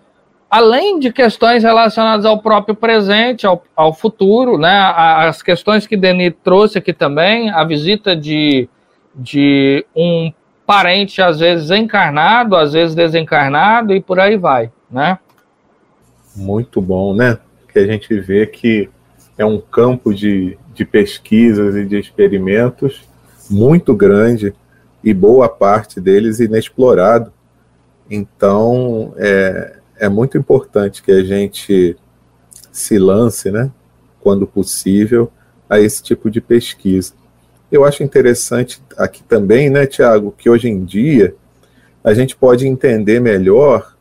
além 0.50 0.98
de 0.98 1.10
questões 1.10 1.64
relacionadas 1.64 2.26
ao 2.26 2.38
próprio 2.38 2.74
presente, 2.74 3.46
ao, 3.46 3.64
ao 3.74 3.94
futuro, 3.94 4.58
né? 4.58 4.92
As 4.94 5.42
questões 5.42 5.87
que 5.87 5.96
Denis 5.96 6.34
trouxe 6.44 6.78
aqui 6.78 6.92
também, 6.92 7.50
a 7.50 7.64
visita 7.64 8.14
de, 8.14 8.68
de 9.14 9.87
um 9.96 10.30
parente, 10.66 11.22
às 11.22 11.40
vezes 11.40 11.70
encarnado, 11.70 12.56
às 12.56 12.74
vezes 12.74 12.94
desencarnado, 12.94 13.94
e 13.94 14.00
por 14.00 14.20
aí 14.20 14.37
vai, 14.37 14.70
né? 14.90 15.18
Muito 16.37 16.80
bom, 16.80 17.14
né? 17.14 17.38
Que 17.72 17.78
a 17.78 17.87
gente 17.87 18.14
vê 18.20 18.46
que 18.46 18.90
é 19.37 19.44
um 19.44 19.61
campo 19.61 20.14
de, 20.14 20.57
de 20.73 20.85
pesquisas 20.85 21.75
e 21.75 21.85
de 21.85 21.99
experimentos 21.99 23.03
muito 23.51 23.94
grande 23.94 24.55
e 25.03 25.12
boa 25.12 25.49
parte 25.49 26.01
deles 26.01 26.40
inexplorado. 26.40 27.33
Então, 28.11 29.12
é, 29.16 29.77
é 29.99 30.09
muito 30.09 30.38
importante 30.38 31.03
que 31.03 31.12
a 31.12 31.23
gente 31.23 31.97
se 32.73 32.99
lance, 32.99 33.51
né, 33.51 33.70
quando 34.20 34.47
possível, 34.47 35.31
a 35.68 35.81
esse 35.81 36.03
tipo 36.03 36.31
de 36.31 36.40
pesquisa. 36.40 37.12
Eu 37.70 37.85
acho 37.85 38.03
interessante 38.03 38.83
aqui 38.97 39.23
também, 39.23 39.68
né, 39.68 39.87
Tiago, 39.87 40.35
que 40.37 40.49
hoje 40.49 40.68
em 40.68 40.85
dia 40.85 41.35
a 42.03 42.12
gente 42.14 42.37
pode 42.37 42.66
entender 42.66 43.20
melhor 43.20 43.93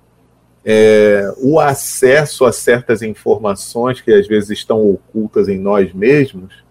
é, 0.65 1.33
o 1.37 1.59
acesso 1.59 2.45
a 2.45 2.51
certas 2.51 3.01
informações 3.01 3.99
que 3.99 4.11
às 4.11 4.27
vezes 4.27 4.51
estão 4.51 4.89
ocultas 4.89 5.49
em 5.49 5.57
nós 5.57 5.93
mesmos, 5.93 6.63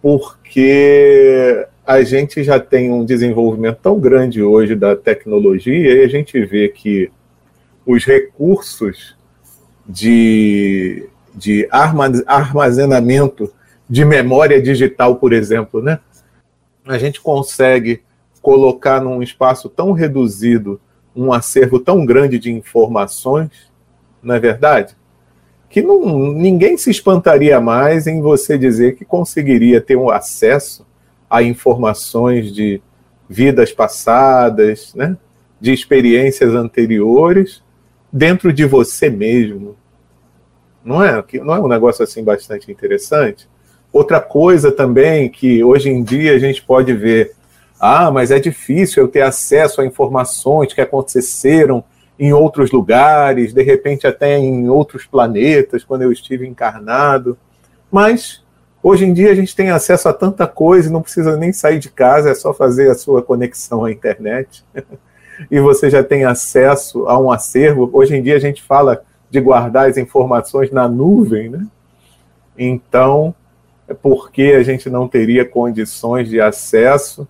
porque 0.00 1.66
a 1.86 2.02
gente 2.02 2.42
já 2.42 2.60
tem 2.60 2.92
um 2.92 3.04
desenvolvimento 3.04 3.78
tão 3.82 3.98
grande 3.98 4.42
hoje 4.42 4.74
da 4.74 4.94
tecnologia 4.94 5.94
e 5.94 6.04
a 6.04 6.08
gente 6.08 6.44
vê 6.44 6.68
que 6.68 7.10
os 7.86 8.04
recursos 8.04 9.16
de, 9.86 11.08
de 11.34 11.68
armazenamento 12.26 13.52
de 13.88 14.04
memória 14.04 14.62
digital, 14.62 15.16
por 15.16 15.32
exemplo, 15.32 15.82
né? 15.82 15.98
A 16.86 16.98
gente 16.98 17.20
consegue 17.20 18.02
colocar 18.40 19.00
num 19.00 19.22
espaço 19.22 19.68
tão 19.68 19.92
reduzido 19.92 20.80
um 21.14 21.32
acervo 21.32 21.78
tão 21.78 22.04
grande 22.04 22.38
de 22.38 22.50
informações, 22.50 23.50
não 24.22 24.34
é 24.34 24.40
verdade? 24.40 24.96
Que 25.68 25.82
não, 25.82 26.32
ninguém 26.32 26.76
se 26.76 26.90
espantaria 26.90 27.60
mais 27.60 28.06
em 28.06 28.20
você 28.20 28.56
dizer 28.56 28.96
que 28.96 29.04
conseguiria 29.04 29.80
ter 29.80 29.96
um 29.96 30.10
acesso 30.10 30.86
a 31.28 31.42
informações 31.42 32.52
de 32.52 32.80
vidas 33.28 33.72
passadas, 33.72 34.94
né? 34.94 35.16
de 35.60 35.72
experiências 35.72 36.54
anteriores, 36.54 37.62
dentro 38.12 38.52
de 38.52 38.64
você 38.64 39.08
mesmo. 39.08 39.76
Não 40.84 41.02
é? 41.02 41.24
Não 41.34 41.54
é 41.54 41.60
um 41.60 41.68
negócio 41.68 42.02
assim 42.02 42.22
bastante 42.22 42.70
interessante? 42.70 43.48
Outra 43.92 44.20
coisa 44.20 44.72
também 44.72 45.28
que 45.28 45.62
hoje 45.62 45.88
em 45.88 46.02
dia 46.02 46.34
a 46.34 46.38
gente 46.38 46.62
pode 46.62 46.92
ver 46.92 47.32
ah, 47.84 48.12
mas 48.12 48.30
é 48.30 48.38
difícil 48.38 49.02
eu 49.02 49.08
ter 49.08 49.22
acesso 49.22 49.80
a 49.80 49.84
informações 49.84 50.72
que 50.72 50.80
aconteceram 50.80 51.82
em 52.16 52.32
outros 52.32 52.70
lugares, 52.70 53.52
de 53.52 53.60
repente 53.60 54.06
até 54.06 54.38
em 54.38 54.68
outros 54.68 55.04
planetas, 55.04 55.82
quando 55.82 56.02
eu 56.02 56.12
estive 56.12 56.46
encarnado. 56.46 57.36
Mas 57.90 58.44
hoje 58.80 59.04
em 59.04 59.12
dia 59.12 59.32
a 59.32 59.34
gente 59.34 59.56
tem 59.56 59.70
acesso 59.70 60.08
a 60.08 60.12
tanta 60.12 60.46
coisa 60.46 60.88
e 60.88 60.92
não 60.92 61.02
precisa 61.02 61.36
nem 61.36 61.52
sair 61.52 61.80
de 61.80 61.90
casa, 61.90 62.30
é 62.30 62.34
só 62.36 62.54
fazer 62.54 62.88
a 62.88 62.94
sua 62.94 63.20
conexão 63.20 63.84
à 63.84 63.90
internet. 63.90 64.64
e 65.50 65.58
você 65.58 65.90
já 65.90 66.04
tem 66.04 66.24
acesso 66.24 67.08
a 67.08 67.18
um 67.18 67.32
acervo. 67.32 67.90
Hoje 67.92 68.14
em 68.14 68.22
dia 68.22 68.36
a 68.36 68.40
gente 68.40 68.62
fala 68.62 69.02
de 69.28 69.40
guardar 69.40 69.88
as 69.90 69.96
informações 69.96 70.70
na 70.70 70.88
nuvem, 70.88 71.48
né? 71.48 71.66
Então, 72.56 73.34
é 73.88 73.94
por 73.94 74.30
que 74.30 74.52
a 74.52 74.62
gente 74.62 74.88
não 74.88 75.08
teria 75.08 75.44
condições 75.44 76.28
de 76.28 76.40
acesso 76.40 77.26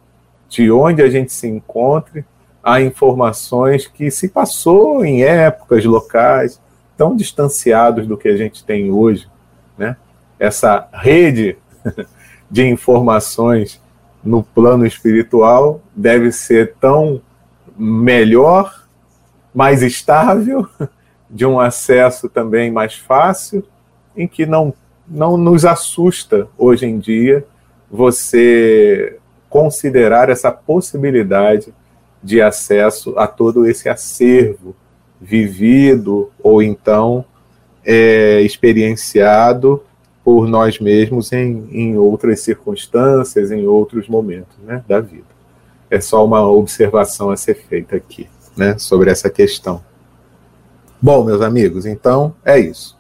de 0.53 0.71
onde 0.71 1.01
a 1.01 1.09
gente 1.09 1.33
se 1.33 1.49
encontre, 1.49 2.27
há 2.63 2.83
informações 2.83 3.87
que 3.87 4.11
se 4.11 4.29
passou 4.29 5.03
em 5.03 5.23
épocas 5.23 5.83
locais 5.83 6.61
tão 6.95 7.17
distanciados 7.17 8.07
do 8.07 8.19
que 8.19 8.29
a 8.29 8.37
gente 8.37 8.63
tem 8.63 8.91
hoje, 8.91 9.27
né? 9.79 9.97
Essa 10.39 10.89
rede 10.93 11.57
de 12.51 12.69
informações 12.69 13.81
no 14.23 14.43
plano 14.43 14.85
espiritual 14.85 15.81
deve 15.97 16.31
ser 16.31 16.75
tão 16.75 17.23
melhor, 17.75 18.87
mais 19.55 19.83
estável, 19.83 20.69
de 21.31 21.47
um 21.47 21.59
acesso 21.59 22.29
também 22.29 22.71
mais 22.71 22.95
fácil, 22.95 23.65
em 24.15 24.29
que 24.29 24.45
não 24.45 24.75
não 25.09 25.37
nos 25.37 25.65
assusta 25.65 26.47
hoje 26.57 26.87
em 26.87 26.99
dia 26.99 27.45
você 27.91 29.19
considerar 29.53 30.31
essa 30.31 30.51
possibilidade 30.51 31.75
de 32.23 32.41
acesso 32.41 33.13
a 33.19 33.27
todo 33.27 33.67
esse 33.67 33.87
acervo 33.87 34.75
vivido 35.21 36.33
ou 36.43 36.63
então 36.63 37.23
é, 37.85 38.41
experienciado 38.41 39.83
por 40.25 40.49
nós 40.49 40.81
mesmos 40.81 41.33
em, 41.35 41.69
em 41.71 41.99
outras 41.99 42.41
circunstâncias, 42.41 43.51
em 43.51 43.67
outros 43.67 44.09
momentos 44.09 44.57
né, 44.65 44.83
da 44.89 45.01
vida. 45.01 45.27
É 45.91 46.01
só 46.01 46.25
uma 46.25 46.49
observação 46.51 47.29
a 47.29 47.37
ser 47.37 47.55
feita 47.55 47.95
aqui 47.95 48.31
né, 48.57 48.79
sobre 48.79 49.11
essa 49.11 49.29
questão. 49.29 49.85
Bom, 51.01 51.25
meus 51.25 51.43
amigos, 51.43 51.85
então 51.85 52.35
é 52.43 52.59
isso. 52.59 52.97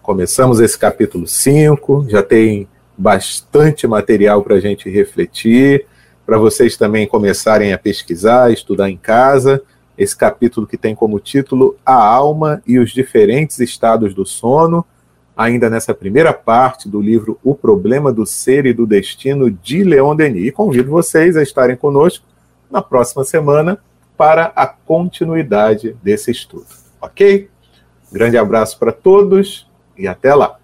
Começamos 0.00 0.58
esse 0.58 0.78
capítulo 0.78 1.26
5, 1.26 2.06
já 2.08 2.22
tem 2.22 2.66
bastante 3.02 3.84
material 3.84 4.44
para 4.44 4.54
a 4.54 4.60
gente 4.60 4.88
refletir, 4.88 5.86
para 6.24 6.38
vocês 6.38 6.76
também 6.76 7.04
começarem 7.04 7.72
a 7.72 7.78
pesquisar, 7.78 8.52
estudar 8.52 8.88
em 8.88 8.96
casa, 8.96 9.60
esse 9.98 10.16
capítulo 10.16 10.68
que 10.68 10.76
tem 10.76 10.94
como 10.94 11.18
título 11.18 11.76
A 11.84 11.94
Alma 11.94 12.62
e 12.64 12.78
os 12.78 12.92
Diferentes 12.92 13.58
Estados 13.58 14.14
do 14.14 14.24
Sono, 14.24 14.86
ainda 15.36 15.68
nessa 15.68 15.92
primeira 15.92 16.32
parte 16.32 16.88
do 16.88 17.00
livro 17.00 17.40
O 17.42 17.56
Problema 17.56 18.12
do 18.12 18.24
Ser 18.24 18.66
e 18.66 18.72
do 18.72 18.86
Destino, 18.86 19.50
de 19.50 19.82
Leon 19.82 20.14
Denis. 20.14 20.46
E 20.46 20.52
convido 20.52 20.88
vocês 20.88 21.36
a 21.36 21.42
estarem 21.42 21.74
conosco 21.74 22.24
na 22.70 22.80
próxima 22.80 23.24
semana 23.24 23.78
para 24.16 24.52
a 24.54 24.64
continuidade 24.64 25.96
desse 26.04 26.30
estudo. 26.30 26.66
Ok? 27.00 27.48
Grande 28.12 28.38
abraço 28.38 28.78
para 28.78 28.92
todos 28.92 29.68
e 29.98 30.06
até 30.06 30.32
lá! 30.32 30.61